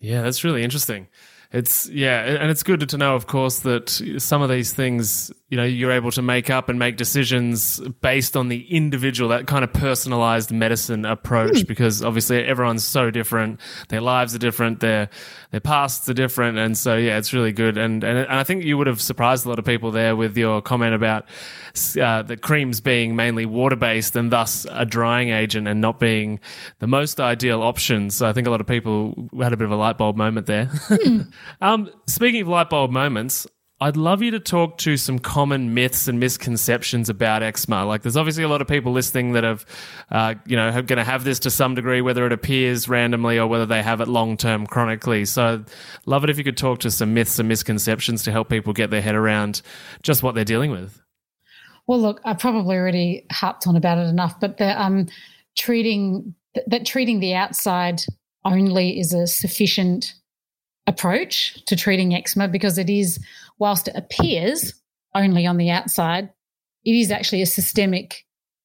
Yeah, 0.00 0.22
that's 0.22 0.42
really 0.44 0.64
interesting. 0.64 1.08
It's 1.52 1.88
yeah, 1.88 2.24
and 2.24 2.50
it's 2.50 2.62
good 2.62 2.86
to 2.88 2.96
know, 2.98 3.14
of 3.14 3.26
course, 3.26 3.60
that 3.60 3.88
some 4.18 4.42
of 4.42 4.50
these 4.50 4.72
things, 4.74 5.32
you 5.48 5.56
know, 5.56 5.64
you're 5.64 5.92
able 5.92 6.10
to 6.10 6.20
make 6.20 6.50
up 6.50 6.68
and 6.68 6.78
make 6.78 6.96
decisions 6.96 7.80
based 8.02 8.36
on 8.36 8.48
the 8.48 8.66
individual, 8.74 9.30
that 9.30 9.46
kind 9.46 9.64
of 9.64 9.72
personalized 9.72 10.52
medicine 10.52 11.06
approach, 11.06 11.58
mm. 11.60 11.66
because 11.66 12.02
obviously 12.02 12.44
everyone's 12.44 12.84
so 12.84 13.10
different, 13.10 13.58
their 13.88 14.02
lives 14.02 14.34
are 14.34 14.38
different, 14.38 14.80
their 14.80 15.08
their 15.50 15.60
pasts 15.60 16.06
are 16.10 16.14
different, 16.14 16.58
and 16.58 16.76
so 16.76 16.96
yeah, 16.96 17.16
it's 17.16 17.32
really 17.32 17.52
good. 17.52 17.78
And 17.78 18.04
and, 18.04 18.18
and 18.18 18.32
I 18.32 18.44
think 18.44 18.64
you 18.64 18.76
would 18.76 18.86
have 18.88 19.00
surprised 19.00 19.46
a 19.46 19.48
lot 19.48 19.58
of 19.58 19.64
people 19.64 19.90
there 19.90 20.14
with 20.14 20.36
your 20.36 20.60
comment 20.60 20.94
about 20.94 21.24
uh, 21.98 22.22
the 22.22 22.36
creams 22.36 22.82
being 22.82 23.16
mainly 23.16 23.46
water 23.46 23.76
based 23.76 24.16
and 24.16 24.30
thus 24.30 24.66
a 24.70 24.84
drying 24.84 25.30
agent 25.30 25.66
and 25.66 25.80
not 25.80 25.98
being 25.98 26.40
the 26.80 26.86
most 26.86 27.20
ideal 27.20 27.62
option. 27.62 28.10
So 28.10 28.26
I 28.26 28.34
think 28.34 28.46
a 28.46 28.50
lot 28.50 28.60
of 28.60 28.66
people 28.66 29.30
had 29.40 29.54
a 29.54 29.56
bit 29.56 29.64
of 29.64 29.70
a 29.70 29.76
light 29.76 29.96
bulb 29.96 30.16
moment 30.16 30.46
there. 30.46 30.66
Mm. 30.66 31.32
Um, 31.60 31.90
speaking 32.06 32.42
of 32.42 32.48
light 32.48 32.70
bulb 32.70 32.90
moments, 32.90 33.46
I'd 33.80 33.96
love 33.96 34.22
you 34.22 34.32
to 34.32 34.40
talk 34.40 34.78
to 34.78 34.96
some 34.96 35.20
common 35.20 35.72
myths 35.72 36.08
and 36.08 36.18
misconceptions 36.18 37.08
about 37.08 37.44
eczema. 37.44 37.84
Like, 37.84 38.02
there's 38.02 38.16
obviously 38.16 38.42
a 38.42 38.48
lot 38.48 38.60
of 38.60 38.66
people 38.66 38.90
listening 38.90 39.32
that 39.32 39.44
have, 39.44 39.64
uh, 40.10 40.34
you 40.46 40.56
know, 40.56 40.68
are 40.68 40.82
going 40.82 40.96
to 40.96 41.04
have 41.04 41.22
this 41.22 41.38
to 41.40 41.50
some 41.50 41.76
degree, 41.76 42.00
whether 42.00 42.26
it 42.26 42.32
appears 42.32 42.88
randomly 42.88 43.38
or 43.38 43.46
whether 43.46 43.66
they 43.66 43.80
have 43.80 44.00
it 44.00 44.08
long 44.08 44.36
term 44.36 44.66
chronically. 44.66 45.24
So, 45.24 45.64
love 46.06 46.24
it 46.24 46.30
if 46.30 46.38
you 46.38 46.44
could 46.44 46.56
talk 46.56 46.80
to 46.80 46.90
some 46.90 47.14
myths 47.14 47.38
and 47.38 47.48
misconceptions 47.48 48.24
to 48.24 48.32
help 48.32 48.48
people 48.48 48.72
get 48.72 48.90
their 48.90 49.02
head 49.02 49.14
around 49.14 49.62
just 50.02 50.24
what 50.24 50.34
they're 50.34 50.44
dealing 50.44 50.72
with. 50.72 51.00
Well, 51.86 52.00
look, 52.00 52.20
I 52.24 52.34
probably 52.34 52.76
already 52.76 53.26
harped 53.30 53.68
on 53.68 53.76
about 53.76 53.98
it 53.98 54.08
enough, 54.08 54.40
but 54.40 54.58
the 54.58 54.80
um, 54.80 55.06
treating 55.56 56.34
that 56.66 56.84
treating 56.84 57.20
the 57.20 57.34
outside 57.34 58.02
only 58.44 58.98
is 58.98 59.12
a 59.12 59.28
sufficient 59.28 60.14
approach 60.88 61.64
to 61.66 61.76
treating 61.76 62.14
eczema 62.14 62.48
because 62.48 62.78
it 62.78 62.90
is, 62.90 63.20
whilst 63.58 63.88
it 63.88 63.96
appears 63.96 64.74
only 65.14 65.46
on 65.46 65.56
the 65.56 65.70
outside, 65.70 66.30
it 66.84 66.92
is 66.92 67.10
actually 67.10 67.42
a 67.42 67.46
systemic 67.46 68.24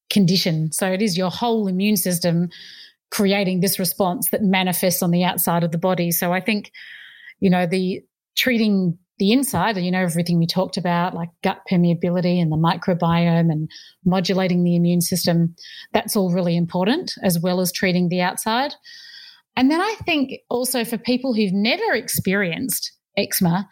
condition. 0.09 0.71
So 0.71 0.91
it 0.91 1.01
is 1.01 1.17
your 1.17 1.31
whole 1.31 1.67
immune 1.67 1.97
system 1.97 2.49
creating 3.11 3.59
this 3.59 3.79
response 3.79 4.29
that 4.31 4.41
manifests 4.41 5.03
on 5.03 5.11
the 5.11 5.23
outside 5.23 5.63
of 5.63 5.71
the 5.71 5.77
body. 5.77 6.11
So 6.11 6.33
I 6.33 6.39
think, 6.39 6.71
you 7.39 7.49
know, 7.49 7.65
the 7.65 8.01
treating 8.35 8.97
the 9.19 9.31
inside, 9.31 9.77
you 9.77 9.91
know, 9.91 10.01
everything 10.01 10.39
we 10.39 10.47
talked 10.47 10.77
about, 10.77 11.13
like 11.13 11.29
gut 11.43 11.59
permeability 11.71 12.41
and 12.41 12.51
the 12.51 12.57
microbiome 12.57 13.51
and 13.51 13.69
modulating 14.05 14.63
the 14.63 14.75
immune 14.75 15.01
system, 15.01 15.55
that's 15.93 16.15
all 16.15 16.33
really 16.33 16.57
important, 16.57 17.13
as 17.21 17.39
well 17.39 17.59
as 17.59 17.71
treating 17.71 18.09
the 18.09 18.21
outside. 18.21 18.73
And 19.55 19.69
then 19.69 19.79
I 19.79 19.95
think 20.03 20.33
also 20.49 20.83
for 20.83 20.97
people 20.97 21.33
who've 21.33 21.53
never 21.53 21.93
experienced 21.93 22.91
eczema 23.15 23.69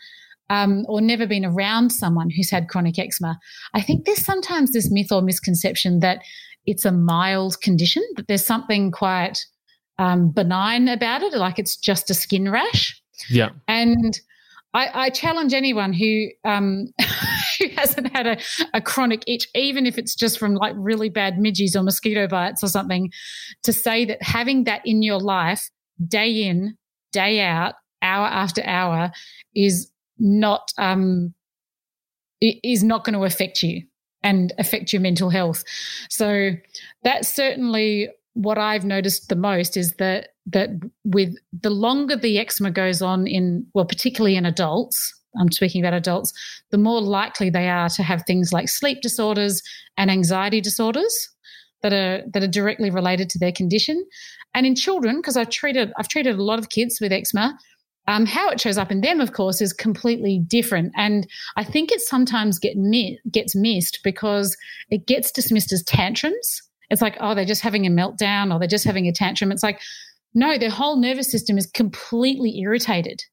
um, 0.51 0.83
or 0.89 0.99
never 0.99 1.25
been 1.25 1.45
around 1.45 1.91
someone 1.91 2.29
who's 2.29 2.51
had 2.51 2.67
chronic 2.67 2.99
eczema, 2.99 3.39
I 3.73 3.81
think 3.81 4.05
there's 4.05 4.23
sometimes 4.23 4.73
this 4.73 4.91
myth 4.91 5.11
or 5.11 5.21
misconception 5.21 6.01
that 6.01 6.21
it's 6.65 6.83
a 6.83 6.91
mild 6.91 7.61
condition, 7.61 8.03
that 8.17 8.27
there's 8.27 8.45
something 8.45 8.91
quite 8.91 9.39
um, 9.97 10.29
benign 10.29 10.89
about 10.89 11.23
it, 11.23 11.33
like 11.33 11.57
it's 11.57 11.77
just 11.77 12.09
a 12.09 12.13
skin 12.13 12.51
rash. 12.51 13.01
Yeah. 13.29 13.49
And 13.69 14.19
I, 14.73 15.05
I 15.05 15.09
challenge 15.09 15.53
anyone 15.53 15.93
who 15.93 16.27
um, 16.43 16.87
who 17.59 17.69
hasn't 17.77 18.13
had 18.13 18.27
a, 18.27 18.37
a 18.73 18.81
chronic 18.81 19.23
itch, 19.27 19.47
even 19.55 19.85
if 19.85 19.97
it's 19.97 20.15
just 20.15 20.37
from 20.37 20.55
like 20.55 20.73
really 20.75 21.09
bad 21.09 21.37
midges 21.37 21.77
or 21.77 21.83
mosquito 21.83 22.27
bites 22.27 22.61
or 22.61 22.67
something, 22.67 23.09
to 23.63 23.71
say 23.71 24.03
that 24.03 24.21
having 24.21 24.65
that 24.65 24.81
in 24.83 25.01
your 25.01 25.19
life 25.19 25.69
day 26.05 26.43
in, 26.43 26.75
day 27.13 27.39
out, 27.39 27.75
hour 28.01 28.25
after 28.25 28.63
hour 28.65 29.11
is 29.55 29.90
not 30.21 30.71
um, 30.77 31.34
is 32.41 32.84
not 32.84 33.03
going 33.03 33.13
to 33.13 33.25
affect 33.25 33.62
you 33.62 33.84
and 34.23 34.53
affect 34.57 34.93
your 34.93 35.01
mental 35.01 35.29
health. 35.29 35.63
So 36.10 36.51
that's 37.03 37.34
certainly 37.34 38.10
what 38.34 38.57
I've 38.57 38.86
noticed 38.86 39.29
the 39.29 39.36
most 39.36 39.75
is 39.75 39.95
that 39.95 40.29
that 40.45 40.69
with 41.03 41.36
the 41.60 41.69
longer 41.69 42.15
the 42.15 42.39
eczema 42.39 42.71
goes 42.71 43.01
on 43.01 43.27
in 43.27 43.65
well, 43.73 43.86
particularly 43.86 44.36
in 44.36 44.45
adults, 44.45 45.13
I'm 45.39 45.51
speaking 45.51 45.81
about 45.81 45.93
adults, 45.93 46.34
the 46.71 46.77
more 46.77 47.01
likely 47.01 47.49
they 47.49 47.69
are 47.69 47.89
to 47.89 48.03
have 48.03 48.23
things 48.25 48.53
like 48.53 48.69
sleep 48.69 49.01
disorders 49.01 49.62
and 49.97 50.10
anxiety 50.10 50.62
disorders 50.62 51.29
that 51.81 51.93
are 51.93 52.23
that 52.34 52.43
are 52.43 52.47
directly 52.47 52.89
related 52.89 53.29
to 53.31 53.39
their 53.39 53.51
condition. 53.51 54.05
And 54.53 54.65
in 54.65 54.75
children, 54.75 55.17
because 55.17 55.38
I've 55.38 55.49
treated 55.49 55.91
I've 55.97 56.07
treated 56.07 56.38
a 56.38 56.43
lot 56.43 56.60
of 56.60 56.69
kids 56.69 56.99
with 57.01 57.12
eczema, 57.12 57.57
um, 58.07 58.25
how 58.25 58.49
it 58.49 58.59
shows 58.59 58.77
up 58.77 58.91
in 58.91 59.01
them, 59.01 59.21
of 59.21 59.33
course, 59.33 59.61
is 59.61 59.73
completely 59.73 60.39
different. 60.39 60.91
And 60.97 61.27
I 61.55 61.63
think 61.63 61.91
it 61.91 62.01
sometimes 62.01 62.59
get 62.59 62.75
mi- 62.75 63.19
gets 63.31 63.55
missed 63.55 63.99
because 64.03 64.57
it 64.89 65.05
gets 65.05 65.31
dismissed 65.31 65.71
as 65.71 65.83
tantrums 65.83 66.63
it's 66.91 67.01
like, 67.01 67.15
oh, 67.21 67.33
they're 67.33 67.45
just 67.45 67.61
having 67.61 67.87
a 67.87 67.89
meltdown 67.89 68.53
or 68.53 68.59
they're 68.59 68.67
just 68.67 68.83
having 68.83 69.07
a 69.07 69.13
tantrum. 69.13 69.51
It's 69.51 69.63
like, 69.63 69.79
no, 70.33 70.57
their 70.57 70.69
whole 70.69 70.97
nervous 70.97 71.31
system 71.31 71.57
is 71.57 71.65
completely 71.65 72.59
irritated. 72.59 73.23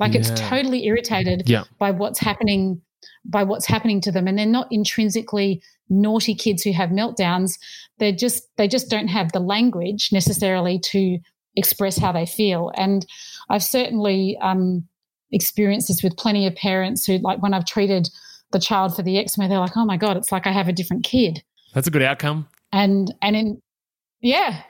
Like 0.00 0.12
yeah. 0.12 0.20
it's 0.20 0.40
totally 0.40 0.84
irritated 0.84 1.48
yeah. 1.48 1.64
by 1.78 1.92
what's 1.92 2.18
happening 2.18 2.82
by 3.24 3.44
what's 3.44 3.66
happening 3.66 4.00
to 4.00 4.10
them 4.10 4.26
and 4.26 4.36
they're 4.36 4.46
not 4.46 4.66
intrinsically 4.72 5.62
naughty 5.88 6.34
kids 6.34 6.62
who 6.62 6.72
have 6.72 6.90
meltdowns 6.90 7.56
they're 7.98 8.10
just 8.10 8.42
they 8.56 8.66
just 8.66 8.90
don't 8.90 9.06
have 9.06 9.30
the 9.30 9.40
language 9.40 10.08
necessarily 10.12 10.80
to 10.80 11.18
express 11.58 11.98
how 11.98 12.12
they 12.12 12.26
feel. 12.26 12.72
And 12.76 13.04
i've 13.50 13.62
certainly 13.62 14.38
um, 14.40 14.86
experienced 15.32 15.88
this 15.88 16.02
with 16.02 16.16
plenty 16.16 16.46
of 16.46 16.54
parents 16.54 17.04
who 17.04 17.18
like 17.18 17.42
when 17.42 17.54
i've 17.54 17.66
treated 17.66 18.08
the 18.52 18.58
child 18.58 18.94
for 18.96 19.02
the 19.02 19.18
eczema 19.18 19.48
they're 19.48 19.58
like 19.58 19.76
oh 19.76 19.84
my 19.84 19.96
god 19.96 20.16
it's 20.16 20.32
like 20.32 20.46
i 20.46 20.52
have 20.52 20.68
a 20.68 20.72
different 20.72 21.04
kid. 21.04 21.42
That's 21.74 21.86
a 21.86 21.90
good 21.90 22.02
outcome. 22.02 22.48
And 22.72 23.12
and 23.20 23.36
in 23.36 23.62
yeah 24.20 24.62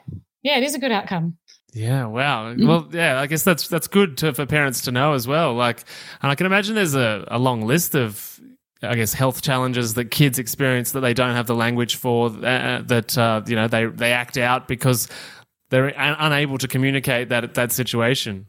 yeah 0.43 0.57
it 0.57 0.63
is 0.63 0.75
a 0.75 0.79
good 0.79 0.91
outcome. 0.91 1.37
Yeah 1.73 2.05
wow. 2.05 2.53
Mm. 2.53 2.67
well 2.67 2.87
yeah 2.91 3.19
i 3.19 3.27
guess 3.27 3.43
that's 3.43 3.67
that's 3.67 3.87
good 3.87 4.17
to, 4.17 4.33
for 4.33 4.45
parents 4.45 4.81
to 4.81 4.91
know 4.91 5.13
as 5.13 5.27
well 5.27 5.53
like 5.53 5.83
and 6.21 6.31
i 6.31 6.35
can 6.35 6.45
imagine 6.45 6.75
there's 6.75 6.95
a, 6.95 7.25
a 7.27 7.39
long 7.39 7.61
list 7.61 7.95
of 7.95 8.39
I 8.81 8.95
guess 8.95 9.13
health 9.13 9.41
challenges 9.41 9.95
that 9.95 10.05
kids 10.05 10.39
experience 10.39 10.93
that 10.93 11.01
they 11.01 11.13
don't 11.13 11.35
have 11.35 11.47
the 11.47 11.55
language 11.55 11.95
for 11.95 12.27
uh, 12.27 12.81
that 12.85 13.17
uh, 13.17 13.41
you 13.45 13.55
know 13.55 13.67
they 13.67 13.85
they 13.87 14.13
act 14.13 14.37
out 14.37 14.69
because 14.69 15.09
they're 15.69 15.97
un- 15.99 16.15
unable 16.19 16.57
to 16.57 16.67
communicate 16.67 17.29
that 17.29 17.53
that 17.55 17.71
situation. 17.71 18.47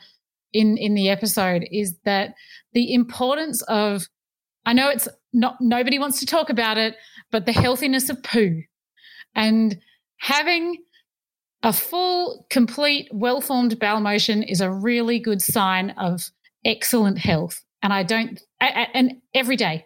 in 0.53 0.77
in 0.77 0.95
the 0.95 1.09
episode 1.09 1.67
is 1.71 1.95
that 2.05 2.33
the 2.73 2.93
importance 2.93 3.61
of 3.63 4.07
I 4.65 4.73
know 4.73 4.89
it's 4.89 5.07
not 5.33 5.57
nobody 5.61 5.99
wants 5.99 6.19
to 6.19 6.25
talk 6.25 6.49
about 6.49 6.77
it, 6.77 6.95
but 7.31 7.45
the 7.45 7.51
healthiness 7.51 8.09
of 8.09 8.23
poo 8.23 8.63
and 9.35 9.77
having 10.17 10.77
a 11.63 11.73
full, 11.73 12.45
complete, 12.49 13.09
well 13.11 13.41
formed 13.41 13.79
bowel 13.79 13.99
motion 13.99 14.43
is 14.43 14.61
a 14.61 14.71
really 14.71 15.19
good 15.19 15.41
sign 15.41 15.91
of 15.91 16.29
excellent 16.63 17.17
health. 17.17 17.63
And 17.81 17.93
I 17.93 18.03
don't, 18.03 18.39
and 18.59 19.21
every 19.33 19.55
day. 19.55 19.85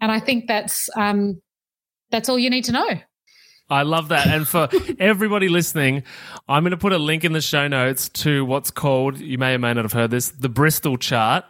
And 0.00 0.10
I 0.10 0.20
think 0.20 0.46
that's, 0.46 0.88
um, 0.96 1.40
that's 2.10 2.28
all 2.28 2.38
you 2.38 2.50
need 2.50 2.64
to 2.64 2.72
know. 2.72 2.88
I 3.70 3.82
love 3.82 4.08
that. 4.08 4.26
And 4.26 4.46
for 4.46 4.68
everybody 4.98 5.48
listening, 5.48 6.02
I'm 6.48 6.62
going 6.62 6.72
to 6.72 6.76
put 6.76 6.92
a 6.92 6.98
link 6.98 7.24
in 7.24 7.32
the 7.32 7.40
show 7.40 7.66
notes 7.66 8.08
to 8.10 8.44
what's 8.44 8.70
called, 8.70 9.18
you 9.18 9.38
may 9.38 9.54
or 9.54 9.58
may 9.58 9.72
not 9.72 9.84
have 9.84 9.92
heard 9.92 10.10
this, 10.10 10.28
the 10.30 10.48
Bristol 10.48 10.96
chart. 10.96 11.44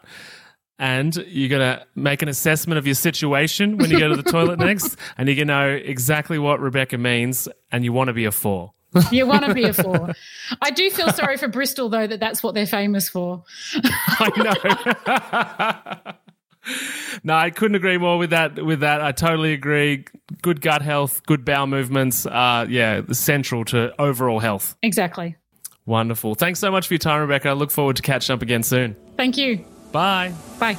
And 0.79 1.15
you're 1.29 1.49
going 1.49 1.61
to 1.61 1.87
make 1.95 2.23
an 2.23 2.29
assessment 2.29 2.79
of 2.79 2.87
your 2.87 2.97
situation 2.97 3.79
when 3.79 3.91
you 3.91 3.99
go 3.99 4.09
to 4.09 4.17
the 4.17 4.29
toilet 4.29 4.59
next. 4.61 4.97
And 5.17 5.29
you're 5.29 5.37
going 5.37 5.49
to 5.49 5.55
know 5.55 5.69
exactly 5.69 6.39
what 6.39 6.61
Rebecca 6.61 6.99
means. 6.99 7.49
And 7.71 7.85
you 7.85 7.93
want 7.93 8.09
to 8.09 8.15
be 8.15 8.25
a 8.25 8.33
four. 8.33 8.73
You 9.11 9.27
want 9.27 9.45
to 9.45 9.55
be 9.55 9.65
a 9.65 9.73
four. 9.73 10.13
I 10.63 10.71
do 10.71 10.91
feel 10.91 11.13
sorry 11.13 11.37
for 11.37 11.49
Bristol, 11.49 11.89
though, 11.89 12.07
that 12.07 12.21
that's 12.21 12.43
what 12.43 12.55
they're 12.55 12.67
famous 12.67 13.09
for. 13.09 13.45
I 13.75 16.03
know. 16.05 16.13
no, 17.25 17.35
I 17.35 17.51
couldn't 17.51 17.75
agree 17.75 17.99
more 17.99 18.19
with 18.19 18.31
that. 18.31 18.65
With 18.65 18.81
that, 18.81 19.01
I 19.01 19.13
totally 19.13 19.53
agree. 19.53 20.05
Good 20.43 20.61
gut 20.61 20.83
health, 20.83 21.25
good 21.27 21.45
bowel 21.45 21.67
movements, 21.67 22.27
uh, 22.27 22.67
yeah, 22.69 23.03
central 23.13 23.65
to 23.67 24.01
overall 24.01 24.39
health. 24.39 24.77
Exactly. 24.83 25.37
Wonderful. 25.87 26.35
Thanks 26.35 26.61
so 26.61 26.71
much 26.71 26.89
for 26.89 26.95
your 26.95 26.99
time, 26.99 27.21
Rebecca. 27.21 27.51
I 27.51 27.53
look 27.53 27.71
forward 27.71 27.97
to 27.97 28.03
catching 28.03 28.35
up 28.35 28.43
again 28.43 28.63
soon. 28.63 28.97
Thank 29.17 29.37
you. 29.37 29.65
Bye. 29.93 30.33
Bye. 30.59 30.79